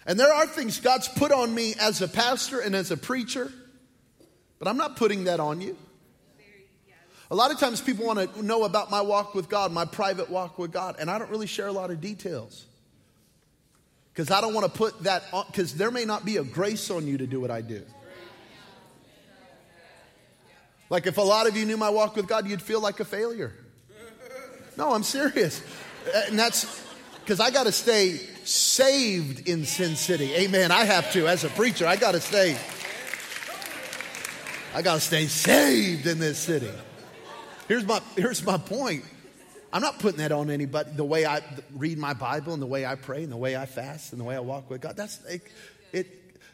And 0.05 0.19
there 0.19 0.33
are 0.33 0.45
things 0.45 0.81
God's 0.81 1.07
put 1.07 1.31
on 1.31 1.55
me 1.55 1.73
as 1.79 2.01
a 2.01 2.07
pastor 2.07 2.59
and 2.59 2.75
as 2.75 2.91
a 2.91 2.97
preacher, 2.97 3.49
but 4.57 4.67
I'm 4.67 4.75
not 4.75 4.97
putting 4.97 5.23
that 5.23 5.39
on 5.39 5.61
you. 5.61 5.77
A 7.31 7.35
lot 7.35 7.51
of 7.51 7.59
times 7.59 7.79
people 7.79 8.05
want 8.05 8.33
to 8.33 8.43
know 8.43 8.65
about 8.65 8.91
my 8.91 8.99
walk 8.99 9.35
with 9.35 9.47
God, 9.47 9.71
my 9.71 9.85
private 9.85 10.29
walk 10.29 10.59
with 10.59 10.73
God, 10.73 10.97
and 10.99 11.09
I 11.09 11.17
don't 11.17 11.31
really 11.31 11.47
share 11.47 11.67
a 11.67 11.71
lot 11.71 11.91
of 11.91 12.01
details. 12.01 12.65
Because 14.11 14.31
I 14.31 14.41
don't 14.41 14.53
want 14.53 14.65
to 14.65 14.77
put 14.77 15.03
that 15.03 15.23
on, 15.31 15.45
because 15.47 15.75
there 15.75 15.91
may 15.91 16.03
not 16.03 16.25
be 16.25 16.37
a 16.37 16.43
grace 16.43 16.91
on 16.91 17.07
you 17.07 17.19
to 17.19 17.27
do 17.27 17.39
what 17.39 17.51
I 17.51 17.61
do. 17.61 17.83
Like 20.89 21.05
if 21.05 21.17
a 21.17 21.21
lot 21.21 21.47
of 21.47 21.55
you 21.55 21.65
knew 21.65 21.77
my 21.77 21.89
walk 21.89 22.15
with 22.15 22.27
God, 22.27 22.47
you'd 22.47 22.61
feel 22.61 22.81
like 22.81 22.99
a 22.99 23.05
failure. 23.05 23.53
No, 24.77 24.93
I'm 24.93 25.03
serious. 25.03 25.61
And 26.27 26.39
that's 26.39 26.85
because 27.19 27.39
I 27.39 27.51
got 27.51 27.65
to 27.65 27.71
stay 27.71 28.17
saved 28.43 29.47
in 29.47 29.65
Sin 29.65 29.95
City. 29.95 30.33
Amen. 30.33 30.71
I 30.71 30.85
have 30.85 31.11
to, 31.13 31.27
as 31.27 31.43
a 31.43 31.49
preacher, 31.49 31.85
I 31.85 31.95
got 31.95 32.13
to 32.13 32.21
stay. 32.21 32.57
I 34.73 34.81
got 34.81 34.95
to 34.95 35.01
stay 35.01 35.27
saved 35.27 36.07
in 36.07 36.19
this 36.19 36.39
city. 36.39 36.71
Here's 37.67 37.85
my, 37.85 38.01
here's 38.15 38.43
my 38.43 38.57
point. 38.57 39.03
I'm 39.71 39.81
not 39.81 39.99
putting 39.99 40.19
that 40.19 40.31
on 40.31 40.49
anybody. 40.49 40.91
The 40.95 41.03
way 41.03 41.25
I 41.25 41.41
read 41.75 41.99
my 41.99 42.13
Bible 42.13 42.53
and 42.53 42.61
the 42.61 42.67
way 42.67 42.85
I 42.85 42.95
pray 42.95 43.23
and 43.23 43.31
the 43.31 43.37
way 43.37 43.55
I 43.55 43.67
fast 43.67 44.11
and 44.13 44.19
the 44.19 44.25
way 44.25 44.35
I 44.35 44.39
walk 44.39 44.69
with 44.69 44.81
God. 44.81 44.95
That's 44.95 45.23
it. 45.91 46.07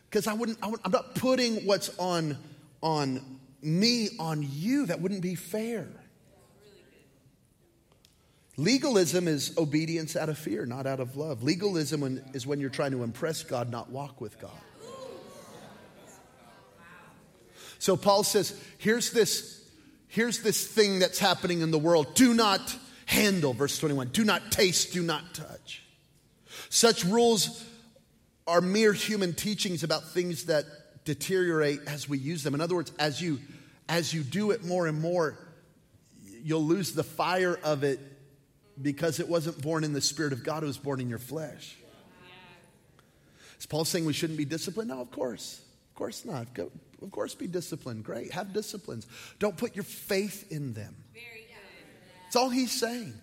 Because 0.10 0.28
I 0.28 0.34
wouldn't. 0.34 0.58
I 0.62 0.68
am 0.68 0.92
not 0.92 1.16
putting 1.16 1.66
what's 1.66 1.98
on 1.98 2.38
on 2.82 3.35
me 3.66 4.10
on 4.20 4.48
you. 4.50 4.86
That 4.86 5.02
wouldn't 5.02 5.22
be 5.22 5.36
fair. 5.36 5.88
Legalism 8.58 9.28
is 9.28 9.58
obedience 9.58 10.16
out 10.16 10.30
of 10.30 10.38
fear, 10.38 10.66
not 10.66 10.88
out 10.88 11.02
of 11.02 11.18
love. 11.18 11.44
Legalism 11.44 12.22
is 12.34 12.48
when 12.48 12.60
you're 12.60 12.70
trying 12.70 12.92
to 12.92 13.04
impress 13.04 13.44
God, 13.44 13.70
not 13.70 13.90
walk 13.90 14.22
with 14.22 14.40
God. 14.40 14.52
So 17.80 17.98
Paul 17.98 18.24
says, 18.24 18.58
here's 18.78 19.12
this, 19.12 19.62
here's 20.08 20.42
this 20.42 20.66
thing 20.66 21.00
that's 21.00 21.20
happening 21.20 21.62
in 21.62 21.72
the 21.72 21.78
world. 21.78 22.16
Do 22.16 22.34
not 22.34 22.76
handle, 23.06 23.54
verse 23.54 23.78
21. 23.78 24.08
Do 24.10 24.24
not 24.24 24.52
taste, 24.52 24.94
do 24.94 25.04
not 25.04 25.34
touch. 25.34 25.84
Such 26.70 27.04
rules 27.04 27.64
are 28.48 28.62
mere 28.62 28.94
human 28.94 29.34
teachings 29.34 29.84
about 29.84 30.10
things 30.12 30.46
that 30.46 30.66
deteriorate 31.06 31.80
as 31.88 32.10
we 32.10 32.18
use 32.18 32.44
them. 32.44 32.54
In 32.54 32.62
other 32.62 32.76
words, 32.76 32.92
as 33.00 33.22
you 33.22 33.40
as 33.88 34.14
you 34.14 34.24
do 34.24 34.52
it 34.52 34.64
more 34.64 34.88
and 34.88 35.00
more, 35.00 35.38
you'll 36.44 36.64
lose 36.64 36.94
the 36.94 37.04
fire 37.04 37.60
of 37.64 37.84
it 37.84 38.00
because 38.82 39.20
it 39.20 39.30
wasn't 39.30 39.62
born 39.62 39.84
in 39.84 39.94
the 39.94 40.02
Spirit 40.02 40.34
of 40.34 40.44
God, 40.44 40.64
it 40.64 40.66
was 40.66 40.78
born 40.78 41.00
in 41.00 41.08
your 41.08 41.20
flesh. 41.20 41.78
Is 43.60 43.66
Paul 43.66 43.86
saying 43.86 44.06
we 44.06 44.14
shouldn't 44.14 44.38
be 44.38 44.46
disciplined? 44.46 44.90
No, 44.90 45.00
of 45.00 45.12
course. 45.12 45.62
Of 45.92 45.96
course 45.96 46.26
not. 46.26 46.54
Go, 46.54 46.72
of 47.02 47.12
course, 47.12 47.36
be 47.36 47.48
disciplined. 47.48 48.04
Great. 48.04 48.32
Have 48.34 48.54
disciplines. 48.54 49.08
Don't 49.40 49.56
put 49.56 49.76
your 49.76 49.84
faith 49.84 50.52
in 50.52 50.74
them. 50.74 50.96
That's 52.24 52.36
all 52.36 52.50
he's 52.50 52.72
saying. 52.72 53.14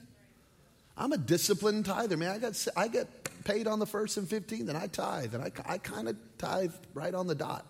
I'm 0.97 1.13
a 1.13 1.19
disciplined 1.19 1.85
tither, 1.87 2.17
man. 2.17 2.31
I 2.31 2.39
got, 2.39 2.67
I 2.77 2.89
get 2.89 3.45
paid 3.45 3.67
on 3.67 3.79
the 3.79 3.87
first 3.87 4.17
and 4.17 4.27
15th, 4.27 4.69
and 4.69 4.77
I 4.77 4.87
tithe, 4.87 5.35
and 5.35 5.43
I, 5.43 5.51
I 5.67 5.79
kind 5.79 6.09
of 6.09 6.17
tithe 6.39 6.73
right 6.95 7.15
on 7.15 7.27
the 7.27 7.35
dot, 7.35 7.67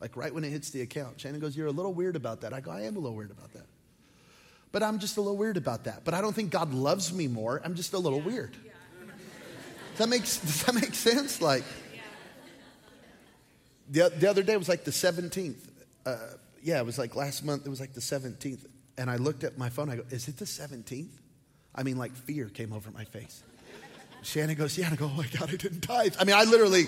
like 0.00 0.16
right 0.16 0.32
when 0.32 0.44
it 0.44 0.50
hits 0.50 0.70
the 0.70 0.82
account. 0.82 1.20
Shannon 1.20 1.40
goes, 1.40 1.56
You're 1.56 1.66
a 1.66 1.72
little 1.72 1.94
weird 1.94 2.16
about 2.16 2.42
that. 2.42 2.52
I 2.52 2.60
go, 2.60 2.70
I 2.70 2.82
am 2.82 2.96
a 2.96 2.98
little 2.98 3.16
weird 3.16 3.30
about 3.30 3.52
that. 3.52 3.66
But 4.70 4.82
I'm 4.82 4.98
just 4.98 5.16
a 5.16 5.20
little 5.20 5.36
weird 5.36 5.56
about 5.56 5.84
that. 5.84 6.04
But 6.04 6.14
I 6.14 6.20
don't 6.20 6.34
think 6.34 6.50
God 6.50 6.74
loves 6.74 7.12
me 7.12 7.26
more. 7.26 7.60
I'm 7.64 7.74
just 7.74 7.94
a 7.94 7.98
little 7.98 8.20
weird. 8.20 8.52
Does 8.52 10.06
that 10.06 10.08
make, 10.08 10.22
does 10.22 10.64
that 10.64 10.74
make 10.74 10.94
sense? 10.94 11.40
Like, 11.40 11.64
the, 13.90 14.12
the 14.16 14.28
other 14.28 14.42
day 14.42 14.56
was 14.56 14.68
like 14.68 14.84
the 14.84 14.90
17th. 14.90 15.56
Uh, 16.04 16.16
yeah, 16.62 16.78
it 16.78 16.86
was 16.86 16.98
like 16.98 17.16
last 17.16 17.44
month, 17.44 17.66
it 17.66 17.70
was 17.70 17.80
like 17.80 17.94
the 17.94 18.00
17th. 18.00 18.66
And 18.96 19.10
I 19.10 19.16
looked 19.16 19.44
at 19.44 19.56
my 19.58 19.70
phone, 19.70 19.90
I 19.90 19.96
go, 19.96 20.04
Is 20.10 20.28
it 20.28 20.36
the 20.36 20.44
17th? 20.44 21.08
I 21.74 21.82
mean, 21.82 21.96
like 21.96 22.14
fear 22.14 22.46
came 22.46 22.72
over 22.72 22.90
my 22.90 23.04
face. 23.04 23.42
Shannon 24.22 24.56
goes, 24.56 24.76
Yeah, 24.76 24.86
and 24.86 24.94
I 24.94 24.96
go, 24.96 25.06
Oh 25.06 25.16
my 25.16 25.26
God, 25.26 25.48
I 25.48 25.56
didn't 25.56 25.80
tithe. 25.80 26.14
I 26.20 26.24
mean, 26.24 26.36
I 26.36 26.44
literally, 26.44 26.86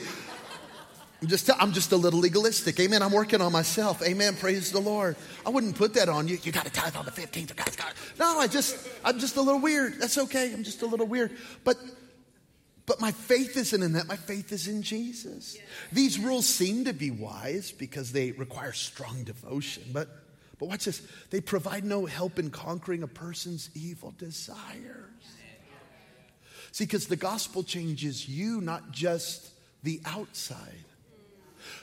I'm 1.23 1.29
just, 1.29 1.51
I'm 1.51 1.73
just 1.73 1.93
a 1.93 1.97
little 1.97 2.19
legalistic. 2.19 2.81
Amen. 2.81 3.03
I'm 3.03 3.13
working 3.13 3.43
on 3.43 3.53
myself. 3.53 4.03
Amen. 4.03 4.37
Praise 4.37 4.73
the 4.73 4.81
Lord. 4.81 5.17
I 5.45 5.51
wouldn't 5.51 5.77
put 5.77 5.95
that 5.95 6.09
on 6.09 6.29
you. 6.29 6.39
You 6.43 6.51
got 6.51 6.65
to 6.65 6.73
tithe 6.73 6.97
on 6.97 7.05
the 7.05 7.11
15th. 7.11 7.55
God's 7.55 7.77
got 7.77 7.93
No, 8.19 8.39
I 8.39 8.47
just, 8.47 8.89
I'm 9.05 9.19
just 9.19 9.37
a 9.37 9.43
little 9.43 9.61
weird. 9.61 10.01
That's 10.01 10.17
okay. 10.17 10.53
I'm 10.53 10.65
just 10.65 10.81
a 10.81 10.87
little 10.87 11.07
weird. 11.07 11.37
But, 11.63 11.77
but 12.87 13.01
my 13.01 13.13
faith 13.13 13.57
isn't 13.59 13.83
in 13.83 13.93
that. 13.93 14.07
My 14.07 14.17
faith 14.17 14.51
is 14.51 14.67
in 14.67 14.83
Jesus. 14.83 15.59
These 15.93 16.19
rules 16.19 16.47
seem 16.47 16.87
to 16.87 16.95
be 16.95 17.11
wise 17.11 17.71
because 17.71 18.13
they 18.13 18.33
require 18.33 18.73
strong 18.73 19.25
devotion. 19.25 19.83
But, 19.93 20.09
but 20.59 20.71
watch 20.71 20.87
this. 20.87 21.03
They 21.29 21.43
provide 21.43 21.85
no 21.85 22.07
help 22.07 22.39
in 22.39 22.51
conquering 22.51 23.03
a 23.03 23.09
person's 23.09 23.69
evil 23.75 24.15
desires. 24.17 25.07
See, 26.73 26.85
because 26.85 27.09
the 27.09 27.17
gospel 27.17 27.63
changes 27.63 28.27
you, 28.27 28.63
not 28.63 28.91
just 28.91 29.51
the 29.83 30.01
outside. 30.07 30.85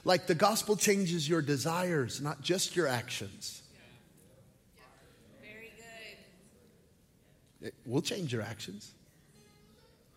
Like 0.07 0.25
the 0.25 0.35
gospel 0.35 0.77
changes 0.77 1.27
your 1.27 1.41
desires, 1.41 2.21
not 2.21 2.41
just 2.41 2.77
your 2.77 2.87
actions. 2.87 3.61
Very 5.41 5.73
good. 7.59 7.67
It 7.67 7.73
will 7.85 8.01
change 8.01 8.31
your 8.31 8.41
actions, 8.41 8.93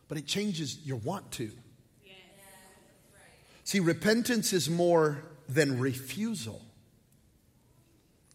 but 0.06 0.16
it 0.16 0.26
changes 0.26 0.78
your 0.84 0.98
want 0.98 1.32
to. 1.32 1.50
See, 3.64 3.80
repentance 3.80 4.52
is 4.52 4.70
more 4.70 5.24
than 5.48 5.80
refusal, 5.80 6.62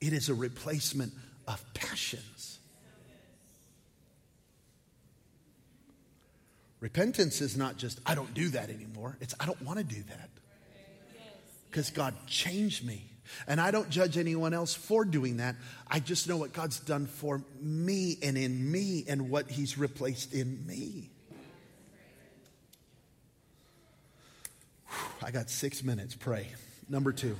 it 0.01 0.11
is 0.11 0.27
a 0.27 0.33
replacement 0.33 1.13
of 1.47 1.63
passions. 1.73 2.59
Repentance 6.81 7.39
is 7.39 7.55
not 7.55 7.77
just, 7.77 8.01
I 8.05 8.13
don't 8.13 8.33
do 8.33 8.49
that 8.49 8.69
anymore. 8.69 9.17
It's, 9.21 9.33
I 9.39 9.45
don't 9.45 9.61
want 9.61 9.79
to 9.79 9.85
do 9.85 10.03
that 10.09 10.29
because 11.75 11.89
God 11.89 12.13
changed 12.25 12.85
me. 12.85 13.03
And 13.49 13.59
I 13.59 13.69
don't 13.69 13.89
judge 13.89 14.17
anyone 14.17 14.53
else 14.53 14.73
for 14.73 15.03
doing 15.03 15.37
that. 15.37 15.57
I 15.85 15.99
just 15.99 16.29
know 16.29 16.37
what 16.37 16.53
God's 16.53 16.79
done 16.79 17.05
for 17.05 17.43
me 17.59 18.17
and 18.23 18.37
in 18.37 18.71
me 18.71 19.03
and 19.09 19.29
what 19.29 19.51
He's 19.51 19.77
replaced 19.77 20.33
in 20.33 20.65
me. 20.65 21.09
I 25.21 25.31
got 25.31 25.49
six 25.49 25.83
minutes. 25.83 26.15
Pray. 26.15 26.47
Number 26.87 27.11
two. 27.11 27.35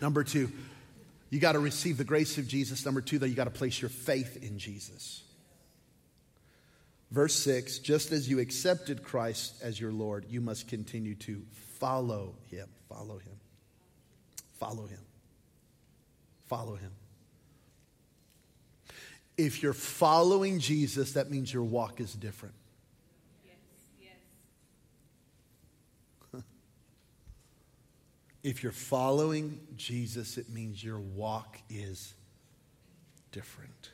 Number 0.00 0.24
two, 0.24 0.50
you 1.28 1.40
got 1.40 1.52
to 1.52 1.58
receive 1.58 1.98
the 1.98 2.04
grace 2.04 2.38
of 2.38 2.48
Jesus. 2.48 2.86
Number 2.86 3.02
two, 3.02 3.18
though, 3.18 3.26
you 3.26 3.34
got 3.34 3.44
to 3.44 3.50
place 3.50 3.82
your 3.82 3.90
faith 3.90 4.42
in 4.42 4.58
Jesus. 4.58 5.22
Verse 7.10 7.34
6 7.34 7.78
just 7.78 8.12
as 8.12 8.28
you 8.28 8.38
accepted 8.38 9.02
Christ 9.02 9.54
as 9.62 9.80
your 9.80 9.92
Lord, 9.92 10.26
you 10.28 10.40
must 10.40 10.68
continue 10.68 11.14
to 11.16 11.42
follow 11.78 12.34
him. 12.50 12.68
Follow 12.88 13.18
him. 13.18 13.38
Follow 14.58 14.86
him. 14.86 15.00
Follow 16.46 16.76
him. 16.76 16.92
If 19.36 19.62
you're 19.62 19.72
following 19.72 20.58
Jesus, 20.58 21.12
that 21.12 21.30
means 21.30 21.52
your 21.52 21.62
walk 21.62 22.00
is 22.00 22.12
different. 22.12 22.54
If 28.42 28.62
you're 28.62 28.72
following 28.72 29.60
Jesus, 29.76 30.38
it 30.38 30.48
means 30.48 30.82
your 30.82 30.98
walk 30.98 31.58
is 31.68 32.14
different. 33.32 33.90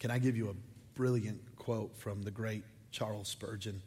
Can 0.00 0.10
I 0.10 0.18
give 0.18 0.36
you 0.36 0.50
a 0.50 0.54
brilliant 0.96 1.55
quote 1.66 1.96
from 1.98 2.22
the 2.22 2.30
great 2.30 2.64
Charles 2.90 3.28
Spurgeon? 3.28 3.82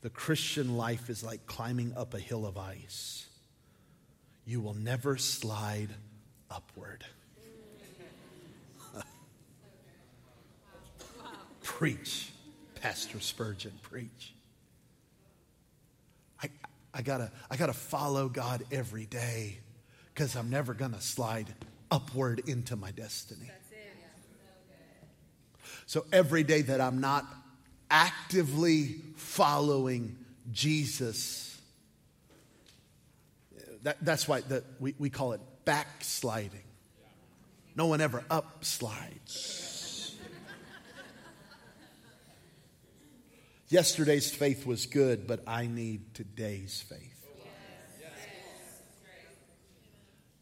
The 0.00 0.10
Christian 0.10 0.76
life 0.76 1.10
is 1.10 1.22
like 1.22 1.46
climbing 1.46 1.92
up 1.96 2.14
a 2.14 2.18
hill 2.18 2.46
of 2.46 2.56
ice 2.56 3.26
you 4.46 4.60
will 4.60 4.74
never 4.74 5.16
slide 5.16 5.88
upward. 6.50 7.04
preach, 11.62 12.30
Pastor 12.80 13.20
Spurgeon, 13.20 13.72
preach. 13.82 14.34
I, 16.42 16.50
I, 16.92 17.02
gotta, 17.02 17.30
I 17.50 17.56
gotta 17.56 17.72
follow 17.72 18.28
God 18.28 18.64
every 18.70 19.06
day 19.06 19.60
because 20.12 20.36
I'm 20.36 20.50
never 20.50 20.74
gonna 20.74 21.00
slide 21.00 21.54
upward 21.90 22.42
into 22.46 22.76
my 22.76 22.90
destiny. 22.90 23.50
So 25.86 26.04
every 26.12 26.42
day 26.42 26.62
that 26.62 26.80
I'm 26.80 27.00
not 27.00 27.24
actively 27.90 28.96
following 29.16 30.16
Jesus, 30.52 31.60
that, 33.82 33.98
that's 34.02 34.26
why 34.26 34.40
the, 34.40 34.64
we, 34.80 34.94
we 34.98 35.10
call 35.10 35.32
it 35.32 35.40
backsliding. 35.64 36.60
No 37.76 37.86
one 37.86 38.00
ever 38.00 38.24
upslides. 38.30 39.72
Yesterday's 43.68 44.30
faith 44.30 44.66
was 44.66 44.86
good, 44.86 45.26
but 45.26 45.40
I 45.46 45.66
need 45.66 46.14
today's 46.14 46.80
faith. 46.88 47.10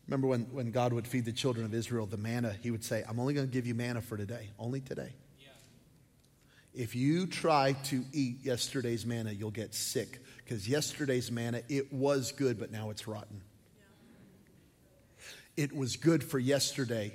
Remember 0.07 0.27
when, 0.27 0.43
when 0.53 0.71
God 0.73 0.93
would 0.93 1.07
feed 1.07 1.25
the 1.25 1.33
children 1.33 1.65
of 1.65 1.73
Israel 1.73 2.05
the 2.05 2.19
manna, 2.19 2.55
he 2.63 2.71
would 2.71 2.85
say, 2.85 3.03
I'm 3.09 3.19
only 3.19 3.33
going 3.33 3.47
to 3.47 3.53
give 3.53 3.67
you 3.67 3.75
manna 3.75 4.03
for 4.03 4.19
today, 4.19 4.51
only 4.59 4.81
today. 4.81 5.15
If 6.75 6.95
you 6.95 7.27
try 7.27 7.73
to 7.85 8.05
eat 8.13 8.39
yesterday's 8.43 9.05
manna, 9.05 9.33
you'll 9.33 9.51
get 9.51 9.75
sick 9.75 10.21
because 10.39 10.69
yesterday's 10.69 11.31
manna, 11.31 11.63
it 11.69 11.93
was 11.93 12.33
good, 12.33 12.59
but 12.59 12.71
now 12.73 12.91
it's 12.91 13.07
rotten. 13.07 13.43
It 15.57 15.75
was 15.75 15.97
good 15.97 16.25
for 16.25 16.39
yesterday. 16.39 17.13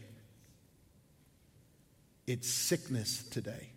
It's 2.27 2.47
sickness 2.47 3.23
today. 3.29 3.71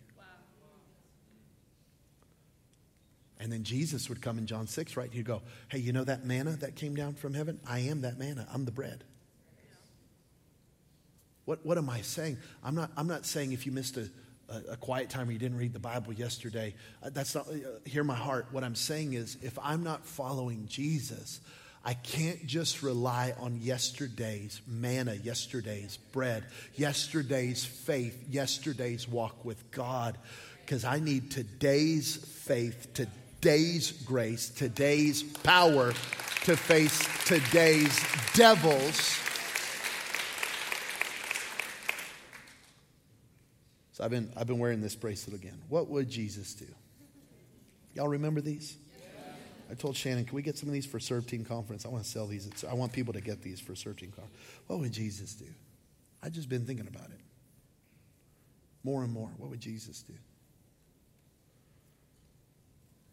And 3.39 3.51
then 3.51 3.63
Jesus 3.63 4.07
would 4.07 4.21
come 4.21 4.37
in 4.37 4.45
John 4.45 4.67
6, 4.67 4.95
right? 4.95 5.11
He'd 5.11 5.25
go, 5.25 5.41
Hey, 5.69 5.79
you 5.79 5.93
know 5.93 6.03
that 6.03 6.25
manna 6.25 6.51
that 6.57 6.75
came 6.75 6.93
down 6.93 7.15
from 7.15 7.33
heaven? 7.33 7.59
I 7.67 7.79
am 7.79 8.01
that 8.01 8.19
manna. 8.19 8.47
I'm 8.53 8.65
the 8.65 8.71
bread. 8.71 9.03
What, 11.45 11.65
what 11.65 11.79
am 11.79 11.89
I 11.89 12.01
saying? 12.01 12.37
I'm 12.63 12.75
not, 12.75 12.91
I'm 12.95 13.07
not 13.07 13.25
saying 13.25 13.51
if 13.51 13.65
you 13.65 13.71
missed 13.71 13.97
a, 13.97 14.09
a, 14.51 14.73
a 14.73 14.77
quiet 14.77 15.09
time 15.09 15.29
or 15.29 15.31
you 15.31 15.39
didn't 15.39 15.57
read 15.57 15.73
the 15.73 15.79
Bible 15.79 16.13
yesterday, 16.13 16.73
uh, 17.01 17.09
that's 17.09 17.33
not, 17.35 17.47
uh, 17.47 17.53
hear 17.85 18.03
my 18.03 18.15
heart. 18.15 18.47
What 18.51 18.63
I'm 18.63 18.75
saying 18.75 19.13
is 19.13 19.37
if 19.41 19.57
I'm 19.61 19.83
not 19.83 20.05
following 20.05 20.65
Jesus, 20.67 21.39
I 21.83 21.95
can't 21.95 22.45
just 22.45 22.83
rely 22.83 23.33
on 23.39 23.57
yesterday's 23.59 24.61
manna, 24.67 25.15
yesterday's 25.15 25.97
bread, 26.11 26.43
yesterday's 26.75 27.65
faith, 27.65 28.23
yesterday's 28.29 29.07
walk 29.07 29.43
with 29.43 29.71
God, 29.71 30.17
because 30.63 30.85
I 30.85 30.99
need 30.99 31.31
today's 31.31 32.17
faith, 32.17 32.93
today's 32.93 33.91
grace, 33.91 34.49
today's 34.49 35.23
power 35.23 35.93
to 36.43 36.57
face 36.57 37.07
today's 37.25 37.99
devils. 38.33 39.20
So 44.01 44.05
I've 44.05 44.11
been, 44.11 44.33
I've 44.35 44.47
been 44.47 44.57
wearing 44.57 44.81
this 44.81 44.95
bracelet 44.95 45.35
again. 45.35 45.61
What 45.69 45.87
would 45.89 46.09
Jesus 46.09 46.55
do? 46.55 46.65
Y'all 47.93 48.07
remember 48.07 48.41
these? 48.41 48.75
I 49.69 49.75
told 49.75 49.95
Shannon, 49.95 50.25
can 50.25 50.35
we 50.35 50.41
get 50.41 50.57
some 50.57 50.67
of 50.67 50.73
these 50.73 50.87
for 50.87 50.99
Serve 50.99 51.27
Team 51.27 51.45
Conference? 51.45 51.85
I 51.85 51.89
want 51.89 52.03
to 52.03 52.09
sell 52.09 52.25
these. 52.25 52.49
I 52.67 52.73
want 52.73 52.93
people 52.93 53.13
to 53.13 53.21
get 53.21 53.43
these 53.43 53.59
for 53.59 53.75
Serve 53.75 53.97
Team 53.97 54.09
Conference. 54.09 54.35
What 54.65 54.79
would 54.79 54.91
Jesus 54.91 55.35
do? 55.35 55.45
I've 56.23 56.31
just 56.31 56.49
been 56.49 56.65
thinking 56.65 56.87
about 56.87 57.11
it. 57.11 57.19
More 58.83 59.03
and 59.03 59.13
more. 59.13 59.29
What 59.37 59.51
would 59.51 59.61
Jesus 59.61 60.01
do? 60.01 60.15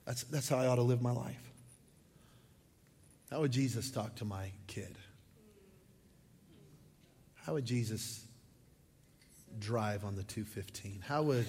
That's, 0.07 0.23
that's 0.25 0.49
how 0.49 0.57
I 0.57 0.69
ought 0.69 0.77
to 0.77 0.83
live 0.83 1.03
my 1.03 1.13
life. 1.13 1.53
How 3.31 3.41
would 3.41 3.53
Jesus 3.53 3.91
talk 3.91 4.15
to 4.17 4.25
my 4.25 4.53
kid? 4.69 4.97
How 7.45 7.53
would 7.53 7.67
Jesus 7.67 8.25
drive 9.61 10.05
on 10.05 10.15
the 10.15 10.23
215? 10.23 11.03
How 11.07 11.23
would. 11.23 11.47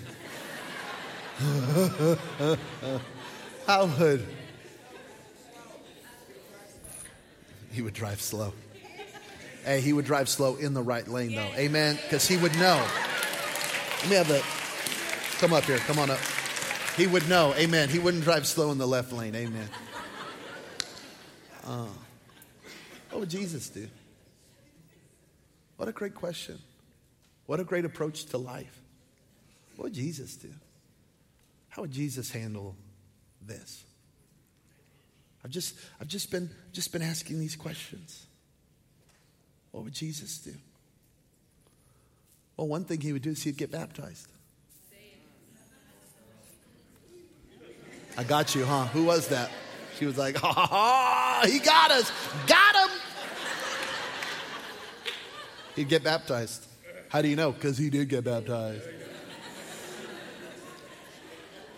how 3.68 3.86
would. 3.86 4.26
He 7.72 7.82
would 7.82 7.94
drive 7.94 8.22
slow. 8.22 8.54
Hey, 9.64 9.82
he 9.82 9.94
would 9.94 10.06
drive 10.06 10.30
slow 10.30 10.56
in 10.56 10.74
the 10.74 10.82
right 10.82 11.08
lane, 11.08 11.36
though. 11.36 11.52
Amen? 11.56 12.00
Because 12.04 12.28
he 12.28 12.38
would 12.38 12.56
know. 12.58 12.86
Let 14.02 14.10
me 14.10 14.16
have 14.16 14.28
the. 14.28 14.44
Come 15.40 15.54
up 15.54 15.64
here. 15.66 15.78
Come 15.80 16.00
on 16.00 16.10
up. 16.10 16.20
He 16.98 17.08
would 17.08 17.28
know. 17.30 17.54
Amen. 17.56 17.90
He 17.90 18.00
wouldn't 18.00 18.24
drive 18.24 18.48
slow 18.48 18.72
in 18.72 18.78
the 18.78 18.88
left 18.88 19.14
lane. 19.14 19.36
Amen. 19.36 19.70
Uh, 21.66 21.88
what 23.10 23.20
would 23.22 23.30
Jesus 23.30 23.70
do? 23.70 23.88
What 25.78 25.88
a 25.88 25.92
great 25.92 26.16
question. 26.16 26.60
What 27.50 27.60
a 27.60 27.64
great 27.64 27.84
approach 27.84 28.26
to 28.26 28.38
life. 28.38 28.80
What 29.76 29.86
would 29.86 29.94
Jesus 29.94 30.36
do? 30.36 30.50
How 31.70 31.82
would 31.82 31.90
Jesus 31.90 32.30
handle 32.30 32.76
this? 33.42 33.84
I've 35.44 35.50
just, 35.50 35.74
I've 36.00 36.08
just 36.08 36.30
been, 36.30 36.52
just 36.74 36.92
been 36.92 37.02
asking 37.02 37.40
these 37.40 37.56
questions. 37.56 38.28
What 39.72 39.84
would 39.84 39.96
Jesus 39.96 40.38
do? 40.38 40.54
Well, 42.56 42.68
one 42.68 42.84
thing 42.84 43.02
he 43.02 43.14
would 43.14 43.24
do 43.24 43.32
is 43.32 43.42
he'd 43.42 43.58
get 43.58 43.72
baptized. 43.72 44.28
I 48.16 48.24
got 48.26 48.54
you, 48.54 48.64
huh? 48.64 48.86
Who 48.90 49.06
was 49.06 49.28
that? 49.30 49.50
She 49.98 50.06
was 50.06 50.20
like, 50.20 50.38
ha 50.38 50.54
ha 50.54 51.42
he 51.48 51.58
got 51.58 51.90
us. 51.90 52.12
Got 52.46 52.76
him. 52.76 52.98
He'd 55.76 55.90
get 55.90 56.04
baptized. 56.04 56.69
How 57.10 57.22
do 57.22 57.28
you 57.28 57.36
know? 57.36 57.52
Because 57.52 57.78
he 57.78 57.90
did 57.90 58.08
get 58.08 58.24
baptized. 58.24 58.84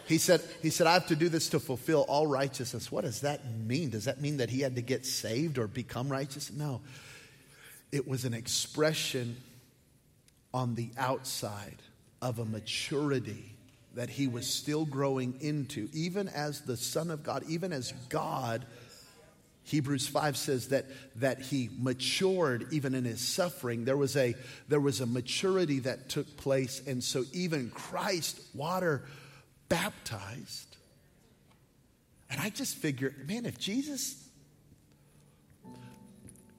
He 0.06 0.18
said, 0.18 0.42
he 0.62 0.70
said, 0.70 0.88
I 0.88 0.94
have 0.94 1.08
to 1.08 1.16
do 1.16 1.30
this 1.30 1.48
to 1.50 1.60
fulfill 1.60 2.02
all 2.02 2.28
righteousness. 2.28 2.92
What 2.92 3.06
does 3.06 3.22
that 3.22 3.46
mean? 3.46 3.92
Does 3.92 4.06
that 4.06 4.20
mean 4.20 4.38
that 4.38 4.50
he 4.50 4.60
had 4.60 4.76
to 4.76 4.82
get 4.82 5.06
saved 5.06 5.58
or 5.58 5.68
become 5.68 6.10
righteous? 6.10 6.52
No. 6.52 6.82
It 7.94 8.06
was 8.06 8.26
an 8.26 8.34
expression 8.34 9.38
on 10.54 10.76
the 10.76 10.90
outside 10.98 11.78
of 12.22 12.40
a 12.40 12.46
maturity 12.46 13.56
that 13.96 14.10
he 14.10 14.28
was 14.28 14.48
still 14.48 14.84
growing 14.84 15.36
into, 15.40 15.88
even 15.94 16.28
as 16.28 16.62
the 16.62 16.76
Son 16.76 17.10
of 17.10 17.24
God, 17.24 17.44
even 17.48 17.72
as 17.72 17.94
God. 18.10 18.66
Hebrews 19.64 20.08
5 20.08 20.38
says 20.38 20.70
that, 20.70 20.86
that 21.18 21.42
he 21.42 21.70
matured 21.78 22.68
even 22.72 22.96
in 22.96 23.06
his 23.06 23.22
suffering. 23.22 23.86
There 23.86 23.98
was, 23.98 24.18
a, 24.18 24.36
there 24.68 24.80
was 24.80 25.02
a 25.02 25.06
maturity 25.06 25.80
that 25.80 26.10
took 26.10 26.36
place. 26.38 26.82
And 26.86 27.04
so, 27.04 27.24
even 27.32 27.70
Christ, 27.70 28.42
water 28.54 29.04
baptized. 29.70 30.78
And 32.30 32.42
I 32.42 32.50
just 32.50 32.76
figured, 32.78 33.28
man, 33.28 33.46
if 33.46 33.60
Jesus, 33.60 34.28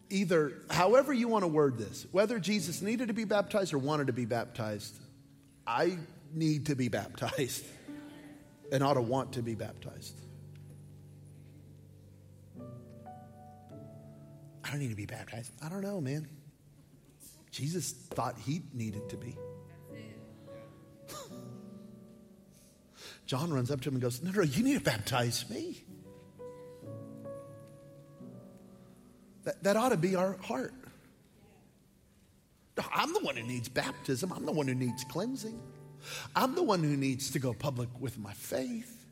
either, 0.09 0.53
however 0.71 1.13
you 1.13 1.29
want 1.29 1.43
to 1.43 1.49
word 1.49 1.79
this, 1.79 2.07
whether 2.13 2.39
Jesus 2.39 2.83
needed 2.83 3.09
to 3.09 3.15
be 3.15 3.25
baptized 3.25 3.75
or 3.75 3.79
wanted 3.79 4.07
to 4.07 4.13
be 4.13 4.27
baptized, 4.27 4.95
I 5.67 5.99
need 6.33 6.67
to 6.67 6.77
be 6.77 6.89
baptized 6.89 7.65
and 8.73 8.83
ought 8.83 8.95
to 8.95 9.03
want 9.03 9.33
to 9.33 9.43
be 9.43 9.55
baptized. 9.55 10.22
I 14.73 14.77
don't 14.77 14.85
need 14.85 14.91
to 14.91 14.97
be 14.97 15.05
baptized. 15.05 15.53
I 15.63 15.69
don't 15.69 15.83
know, 15.83 16.01
man. 16.01 16.27
Jesus 17.51 17.93
thought 17.93 18.39
he 18.39 18.63
needed 18.73 19.07
to 19.11 19.19
be. 19.19 19.37
John 23.27 23.53
runs 23.53 23.71
up 23.71 23.83
to 23.83 23.91
him 23.91 23.97
and 23.97 24.03
goes, 24.03 24.23
No, 24.23 24.31
no, 24.31 24.41
you 24.41 24.65
need 24.65 24.79
to 24.79 24.81
baptize 24.81 25.45
me. 25.51 25.85
That, 29.45 29.63
that 29.63 29.77
ought 29.77 29.91
to 29.91 29.99
be 29.99 30.17
our 30.17 30.39
heart. 30.39 30.73
I'm 32.95 33.13
the 33.13 33.21
one 33.21 33.37
who 33.37 33.43
needs 33.43 33.69
baptism. 33.69 34.33
I'm 34.33 34.47
the 34.47 34.53
one 34.53 34.67
who 34.69 34.75
needs 34.75 35.05
cleansing. 35.05 35.61
I'm 36.35 36.55
the 36.55 36.63
one 36.63 36.83
who 36.83 36.97
needs 36.97 37.33
to 37.33 37.39
go 37.39 37.53
public 37.53 37.91
with 38.01 38.19
my 38.19 38.33
faith. 38.33 39.05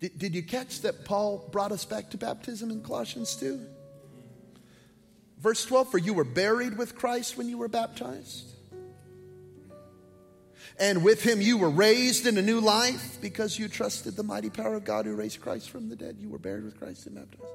Did, 0.00 0.18
did 0.18 0.34
you 0.34 0.42
catch 0.42 0.82
that 0.82 1.06
Paul 1.06 1.48
brought 1.50 1.72
us 1.72 1.86
back 1.86 2.10
to 2.10 2.18
baptism 2.18 2.70
in 2.70 2.82
Colossians 2.82 3.34
2? 3.36 3.66
Verse 5.44 5.66
12 5.66 5.90
For 5.90 5.98
you 5.98 6.14
were 6.14 6.24
buried 6.24 6.78
with 6.78 6.96
Christ 6.96 7.36
when 7.36 7.50
you 7.50 7.58
were 7.58 7.68
baptized. 7.68 8.50
And 10.80 11.04
with 11.04 11.22
him 11.22 11.40
you 11.40 11.58
were 11.58 11.70
raised 11.70 12.26
in 12.26 12.38
a 12.38 12.42
new 12.42 12.60
life 12.60 13.18
because 13.20 13.58
you 13.58 13.68
trusted 13.68 14.16
the 14.16 14.22
mighty 14.22 14.48
power 14.48 14.74
of 14.74 14.84
God 14.84 15.04
who 15.04 15.14
raised 15.14 15.42
Christ 15.42 15.68
from 15.68 15.90
the 15.90 15.96
dead. 15.96 16.16
You 16.18 16.30
were 16.30 16.38
buried 16.38 16.64
with 16.64 16.78
Christ 16.78 17.06
in 17.06 17.14
baptism. 17.14 17.46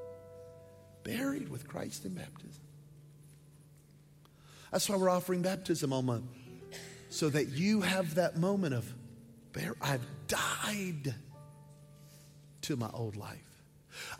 Buried 1.02 1.48
with 1.50 1.66
Christ 1.66 2.04
in 2.04 2.14
baptism. 2.14 2.62
That's 4.70 4.88
why 4.88 4.96
we're 4.96 5.10
offering 5.10 5.42
baptism 5.42 5.92
all 5.92 6.02
month. 6.02 6.26
So 7.08 7.28
that 7.28 7.48
you 7.48 7.80
have 7.80 8.14
that 8.14 8.36
moment 8.36 8.72
of, 8.74 8.90
I've 9.82 10.06
died 10.28 11.12
to 12.62 12.76
my 12.76 12.88
old 12.94 13.16
life. 13.16 13.49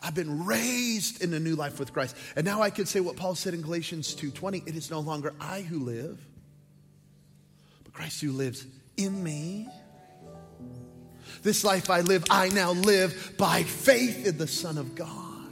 I've 0.01 0.15
been 0.15 0.45
raised 0.45 1.21
in 1.23 1.33
a 1.33 1.39
new 1.39 1.55
life 1.55 1.79
with 1.79 1.93
Christ. 1.93 2.15
And 2.35 2.45
now 2.45 2.61
I 2.61 2.69
can 2.69 2.85
say 2.85 2.99
what 2.99 3.15
Paul 3.15 3.35
said 3.35 3.53
in 3.53 3.61
Galatians 3.61 4.13
2:20, 4.15 4.63
it 4.65 4.75
is 4.75 4.89
no 4.89 4.99
longer 4.99 5.33
I 5.39 5.61
who 5.61 5.79
live, 5.79 6.19
but 7.83 7.93
Christ 7.93 8.21
who 8.21 8.31
lives 8.31 8.65
in 8.97 9.23
me. 9.23 9.67
This 11.43 11.63
life 11.63 11.89
I 11.89 12.01
live, 12.01 12.25
I 12.29 12.49
now 12.49 12.73
live 12.73 13.33
by 13.37 13.63
faith 13.63 14.27
in 14.27 14.37
the 14.37 14.47
Son 14.47 14.77
of 14.77 14.95
God. 14.95 15.49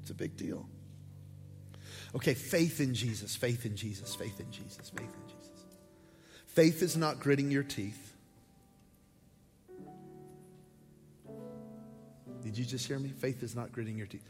It's 0.00 0.10
a 0.10 0.14
big 0.14 0.36
deal. 0.36 0.66
Okay, 2.14 2.32
faith 2.32 2.80
in 2.80 2.94
Jesus, 2.94 3.36
faith 3.36 3.66
in 3.66 3.76
Jesus, 3.76 4.14
faith 4.14 4.40
in 4.40 4.50
Jesus, 4.50 4.88
faith 4.88 5.00
in 5.00 5.28
Jesus. 5.28 5.64
Faith 6.46 6.82
is 6.82 6.96
not 6.96 7.20
gritting 7.20 7.50
your 7.50 7.62
teeth. 7.62 8.07
Did 12.48 12.58
you 12.58 12.64
just 12.64 12.86
hear 12.86 12.98
me? 12.98 13.10
Faith 13.10 13.42
is 13.42 13.54
not 13.54 13.72
gritting 13.72 13.98
your 13.98 14.06
teeth. 14.06 14.24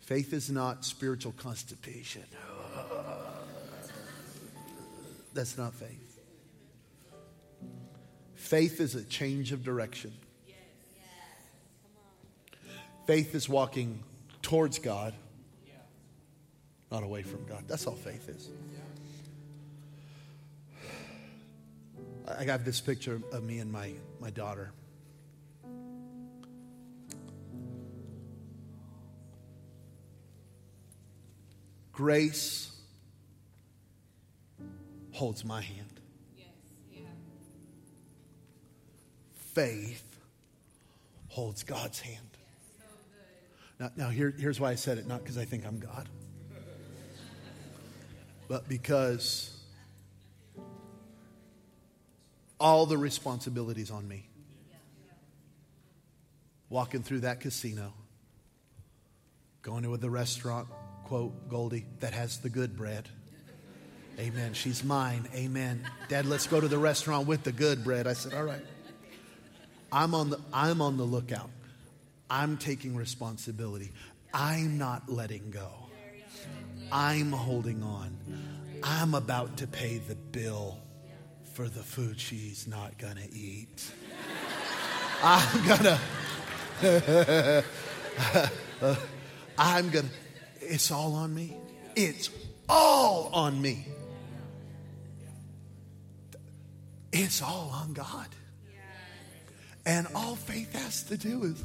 Faith 0.00 0.32
is 0.32 0.50
not 0.50 0.84
spiritual 0.84 1.32
constipation. 1.32 2.24
That's 5.34 5.58
not 5.58 5.74
faith. 5.74 6.20
Faith 8.34 8.80
is 8.80 8.94
a 8.94 9.04
change 9.04 9.52
of 9.52 9.62
direction. 9.62 10.12
Faith 13.06 13.34
is 13.34 13.46
walking 13.46 14.02
towards 14.40 14.78
God, 14.78 15.12
not 16.90 17.02
away 17.02 17.22
from 17.22 17.44
God. 17.46 17.64
That's 17.68 17.86
all 17.86 17.94
faith 17.94 18.28
is. 18.28 18.48
I 22.38 22.44
got 22.44 22.64
this 22.64 22.80
picture 22.80 23.20
of 23.32 23.42
me 23.42 23.58
and 23.58 23.70
my, 23.70 23.92
my 24.18 24.30
daughter. 24.30 24.72
Grace 31.92 32.70
holds 35.12 35.44
my 35.44 35.60
hand. 35.60 36.00
Yes. 36.36 36.46
Yeah. 36.92 37.00
Faith 39.52 40.18
holds 41.28 41.62
God's 41.62 42.00
hand. 42.00 42.18
Now, 43.78 43.90
now 43.96 44.08
here, 44.08 44.32
here's 44.36 44.60
why 44.60 44.70
I 44.70 44.74
said 44.76 44.98
it 44.98 45.06
not 45.06 45.22
because 45.22 45.36
I 45.36 45.44
think 45.44 45.66
I'm 45.66 45.78
God, 45.78 46.08
but 48.48 48.68
because 48.68 49.52
all 52.62 52.86
the 52.86 52.96
responsibilities 52.96 53.90
on 53.90 54.06
me. 54.06 54.28
Walking 56.70 57.02
through 57.02 57.20
that 57.20 57.40
casino, 57.40 57.92
going 59.62 59.82
to 59.82 59.96
the 59.96 60.08
restaurant, 60.08 60.68
quote, 61.12 61.46
Goldie, 61.50 61.84
that 62.00 62.14
has 62.14 62.38
the 62.38 62.48
good 62.48 62.74
bread. 62.74 63.06
Amen. 64.18 64.54
She's 64.54 64.82
mine. 64.82 65.28
Amen. 65.34 65.84
Dad, 66.08 66.24
let's 66.24 66.46
go 66.46 66.58
to 66.58 66.68
the 66.68 66.78
restaurant 66.78 67.28
with 67.28 67.42
the 67.42 67.52
good 67.52 67.84
bread. 67.84 68.06
I 68.06 68.14
said, 68.14 68.32
all 68.32 68.44
right. 68.44 68.64
I'm 69.92 70.14
on 70.14 70.30
the, 70.30 70.40
I'm 70.54 70.80
on 70.80 70.96
the 70.96 71.04
lookout. 71.04 71.50
I'm 72.30 72.56
taking 72.56 72.96
responsibility. 72.96 73.92
I'm 74.32 74.78
not 74.78 75.06
letting 75.06 75.50
go. 75.50 75.68
I'm 76.90 77.30
holding 77.30 77.82
on. 77.82 78.16
I'm 78.82 79.12
about 79.12 79.58
to 79.58 79.66
pay 79.66 79.98
the 79.98 80.14
bill 80.14 80.78
for 81.52 81.68
the 81.68 81.82
food 81.82 82.18
she's 82.18 82.66
not 82.66 82.96
going 82.96 83.16
to 83.16 83.30
eat. 83.34 83.92
I'm 85.22 85.66
going 85.66 85.98
to. 86.80 87.66
I'm 89.58 89.90
going 89.90 90.08
to. 90.08 90.21
It's 90.72 90.90
all 90.90 91.14
on 91.16 91.34
me. 91.34 91.54
It's 91.96 92.30
all 92.66 93.28
on 93.34 93.60
me. 93.60 93.86
It's 97.12 97.42
all 97.42 97.70
on 97.74 97.92
God. 97.92 98.28
And 99.84 100.06
all 100.14 100.34
faith 100.34 100.72
has 100.72 101.02
to 101.02 101.18
do 101.18 101.42
is 101.42 101.62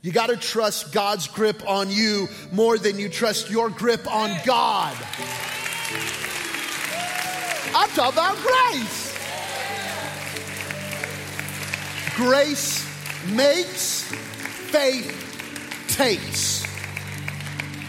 You 0.02 0.12
got 0.12 0.28
to 0.28 0.38
trust 0.38 0.94
God's 0.94 1.28
grip 1.28 1.68
on 1.68 1.90
you 1.90 2.30
more 2.52 2.78
than 2.78 3.00
you 3.00 3.10
trust 3.10 3.50
your 3.50 3.70
grip 3.70 4.06
on 4.14 4.36
God. 4.46 4.96
I'm 7.76 7.90
talking 7.90 8.14
about 8.14 8.38
grace. 8.38 9.08
Grace 12.16 12.88
makes, 13.30 14.04
faith 14.04 15.86
takes. 15.90 16.66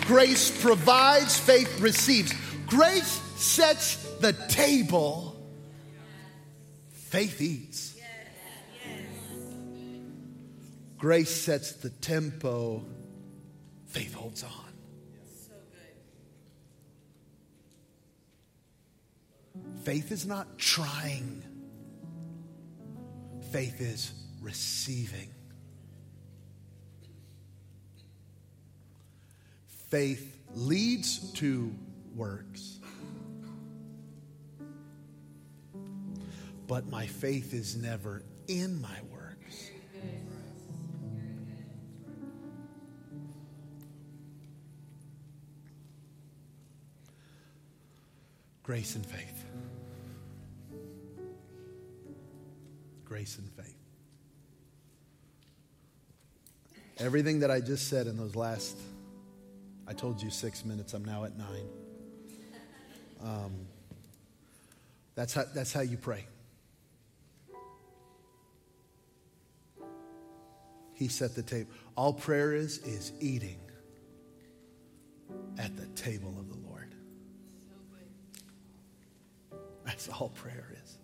Grace 0.06 0.50
provides, 0.62 1.38
faith 1.38 1.80
receives. 1.80 2.32
Grace 2.66 3.20
sets 3.36 3.96
the 4.20 4.32
table, 4.48 5.36
faith 6.92 7.40
eats. 7.40 7.87
Grace 10.98 11.30
sets 11.30 11.72
the 11.72 11.90
tempo, 11.90 12.84
faith 13.86 14.14
holds 14.14 14.42
on. 14.42 14.50
Faith 19.84 20.10
is 20.10 20.26
not 20.26 20.58
trying, 20.58 21.42
faith 23.52 23.80
is 23.80 24.12
receiving. 24.42 25.30
Faith 29.88 30.36
leads 30.54 31.32
to 31.32 31.72
works. 32.14 32.80
But 36.66 36.86
my 36.88 37.06
faith 37.06 37.54
is 37.54 37.76
never 37.76 38.22
in 38.48 38.82
my 38.82 38.98
works. 39.10 39.17
Grace 48.68 48.96
and 48.96 49.06
faith. 49.06 49.44
Grace 53.02 53.38
and 53.38 53.50
faith. 53.52 53.78
Everything 56.98 57.40
that 57.40 57.50
I 57.50 57.60
just 57.60 57.88
said 57.88 58.06
in 58.06 58.18
those 58.18 58.36
last, 58.36 58.76
I 59.86 59.94
told 59.94 60.22
you 60.22 60.28
six 60.28 60.66
minutes, 60.66 60.92
I'm 60.92 61.02
now 61.02 61.24
at 61.24 61.34
nine. 61.38 61.68
Um, 63.24 63.52
that's, 65.14 65.32
how, 65.32 65.44
that's 65.54 65.72
how 65.72 65.80
you 65.80 65.96
pray. 65.96 66.26
He 70.92 71.08
set 71.08 71.34
the 71.34 71.42
table. 71.42 71.70
All 71.96 72.12
prayer 72.12 72.52
is, 72.52 72.76
is 72.80 73.12
eating 73.18 73.60
at 75.56 75.74
the 75.74 75.86
table 75.98 76.36
of 76.38 76.47
That's 79.98 80.20
all 80.20 80.28
prayer 80.28 80.72
is. 80.80 80.98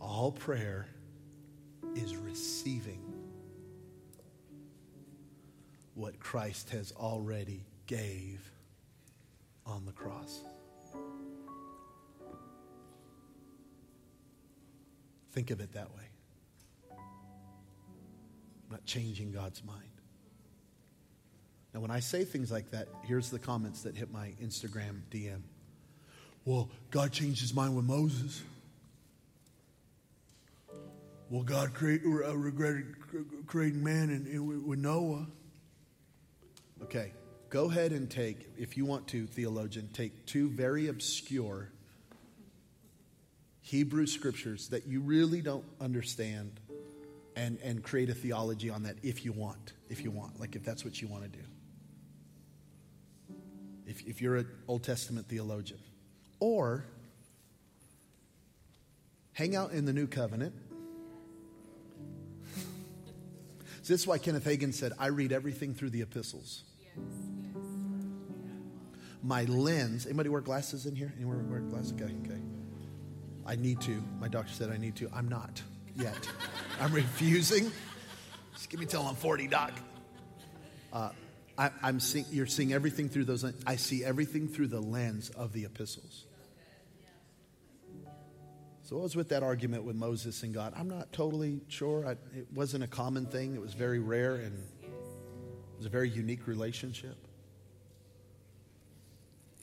All 0.00 0.32
prayer 0.32 0.88
is 1.94 2.16
receiving 2.16 3.02
what 5.92 6.18
Christ 6.20 6.70
has 6.70 6.90
already 6.92 7.66
gave 7.86 8.50
on 9.66 9.84
the 9.84 9.92
cross. 9.92 10.40
Think 15.32 15.50
of 15.50 15.60
it 15.60 15.72
that 15.72 15.90
way. 15.94 16.08
I'm 16.92 16.98
not 18.70 18.86
changing 18.86 19.32
God's 19.32 19.62
mind. 19.62 19.95
Now, 21.76 21.82
when 21.82 21.90
I 21.90 22.00
say 22.00 22.24
things 22.24 22.50
like 22.50 22.70
that, 22.70 22.88
here's 23.02 23.28
the 23.28 23.38
comments 23.38 23.82
that 23.82 23.94
hit 23.94 24.10
my 24.10 24.32
Instagram 24.42 25.02
DM. 25.10 25.42
Well, 26.46 26.70
God 26.90 27.12
changed 27.12 27.42
his 27.42 27.52
mind 27.52 27.76
with 27.76 27.84
Moses. 27.84 28.42
Well, 31.28 31.42
God 31.42 31.74
create, 31.74 32.00
uh, 32.02 32.34
regretted 32.34 32.94
creating 33.46 33.84
man 33.84 34.08
in, 34.08 34.66
with 34.66 34.78
Noah. 34.78 35.26
Okay, 36.84 37.12
go 37.50 37.70
ahead 37.70 37.92
and 37.92 38.10
take, 38.10 38.48
if 38.56 38.78
you 38.78 38.86
want 38.86 39.06
to, 39.08 39.26
theologian, 39.26 39.90
take 39.92 40.24
two 40.24 40.48
very 40.48 40.88
obscure 40.88 41.68
Hebrew 43.60 44.06
scriptures 44.06 44.68
that 44.68 44.86
you 44.86 45.00
really 45.00 45.42
don't 45.42 45.66
understand 45.78 46.52
and, 47.36 47.58
and 47.62 47.82
create 47.82 48.08
a 48.08 48.14
theology 48.14 48.70
on 48.70 48.84
that 48.84 48.96
if 49.02 49.26
you 49.26 49.32
want. 49.32 49.74
If 49.90 50.02
you 50.02 50.10
want, 50.10 50.40
like 50.40 50.56
if 50.56 50.64
that's 50.64 50.86
what 50.86 51.02
you 51.02 51.08
want 51.08 51.24
to 51.24 51.28
do. 51.28 51.44
If, 53.86 54.06
if 54.06 54.20
you're 54.20 54.36
an 54.36 54.48
Old 54.66 54.82
Testament 54.82 55.28
theologian. 55.28 55.80
Or 56.40 56.84
hang 59.32 59.54
out 59.54 59.72
in 59.72 59.84
the 59.84 59.92
New 59.92 60.06
Covenant. 60.06 60.54
so 63.82 63.92
this 63.92 64.00
is 64.00 64.06
why 64.06 64.18
Kenneth 64.18 64.44
Hagin 64.44 64.74
said, 64.74 64.92
I 64.98 65.06
read 65.06 65.32
everything 65.32 65.74
through 65.74 65.90
the 65.90 66.02
epistles. 66.02 66.64
Yes. 66.80 67.04
Yes. 67.54 67.64
my 69.22 69.44
lens. 69.44 70.06
Anybody 70.06 70.28
wear 70.28 70.40
glasses 70.40 70.86
in 70.86 70.96
here? 70.96 71.12
Anyone 71.16 71.48
wear 71.48 71.60
glasses? 71.60 71.92
Okay, 71.92 72.12
okay. 72.24 72.40
I 73.46 73.54
need 73.54 73.80
to. 73.82 74.02
My 74.20 74.28
doctor 74.28 74.52
said 74.52 74.70
I 74.70 74.76
need 74.76 74.96
to. 74.96 75.08
I'm 75.14 75.28
not 75.28 75.62
yet. 75.94 76.28
I'm 76.80 76.92
refusing. 76.92 77.70
Just 78.54 78.68
give 78.70 78.80
me 78.80 78.86
till 78.86 79.02
I'm 79.02 79.14
40, 79.14 79.46
doc. 79.46 79.72
Uh, 80.92 81.10
I, 81.58 81.70
am 81.82 82.00
seeing, 82.00 82.26
you're 82.30 82.46
seeing 82.46 82.72
everything 82.72 83.08
through 83.08 83.24
those. 83.24 83.44
I 83.66 83.76
see 83.76 84.04
everything 84.04 84.48
through 84.48 84.68
the 84.68 84.80
lens 84.80 85.30
of 85.30 85.52
the 85.52 85.64
epistles. 85.64 86.26
So, 88.82 88.94
what 88.96 89.02
was 89.02 89.16
with 89.16 89.30
that 89.30 89.42
argument 89.42 89.82
with 89.82 89.96
Moses 89.96 90.44
and 90.44 90.54
God? 90.54 90.72
I'm 90.76 90.88
not 90.88 91.12
totally 91.12 91.60
sure. 91.66 92.06
I, 92.06 92.12
it 92.38 92.46
wasn't 92.54 92.84
a 92.84 92.86
common 92.86 93.26
thing, 93.26 93.56
it 93.56 93.60
was 93.60 93.74
very 93.74 93.98
rare 93.98 94.36
and 94.36 94.56
it 94.82 94.90
was 95.76 95.86
a 95.86 95.88
very 95.88 96.08
unique 96.08 96.46
relationship. 96.46 97.16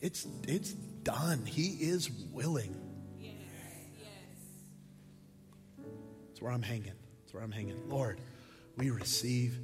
It's, 0.01 0.27
it's 0.45 0.73
done. 0.73 1.45
He 1.45 1.67
is 1.67 2.11
willing. 2.33 2.75
Yes. 3.17 3.31
Yes. 3.97 4.09
That's 6.27 6.41
where 6.41 6.51
I'm 6.51 6.61
hanging. 6.61 6.91
That's 7.21 7.33
where 7.33 7.41
I'm 7.41 7.51
hanging. 7.53 7.79
Lord, 7.87 8.19
we 8.75 8.89
receive 8.89 9.57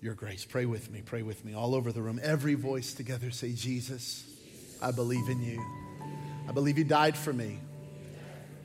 your 0.00 0.14
grace. 0.14 0.44
Pray 0.44 0.66
with 0.66 0.90
me. 0.90 1.02
Pray 1.02 1.22
with 1.22 1.44
me. 1.44 1.54
All 1.54 1.74
over 1.74 1.92
the 1.92 2.02
room. 2.02 2.20
Every 2.22 2.54
voice 2.54 2.94
together 2.94 3.30
say, 3.30 3.52
Jesus, 3.52 4.24
I 4.80 4.90
believe 4.90 5.28
in 5.28 5.42
you. 5.42 5.64
I 6.48 6.52
believe 6.52 6.78
you 6.78 6.84
died 6.84 7.16
for 7.16 7.32
me. 7.32 7.58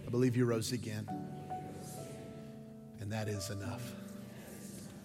I 0.05 0.09
believe 0.09 0.35
you 0.35 0.45
rose 0.45 0.71
again. 0.71 1.07
And 2.99 3.11
that 3.11 3.27
is 3.27 3.49
enough. 3.49 3.81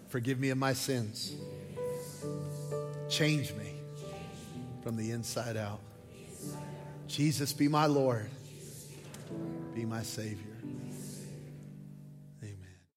Forgive 0.09 0.39
me 0.39 0.49
of 0.49 0.57
my 0.57 0.73
sins. 0.73 1.35
Change 3.09 3.53
me 3.53 3.73
from 4.83 4.95
the 4.95 5.11
inside 5.11 5.57
out. 5.57 5.79
Jesus, 7.07 7.53
be 7.53 7.67
my 7.67 7.85
Lord, 7.85 8.29
be 9.73 9.85
my 9.85 10.03
Savior. 10.03 10.56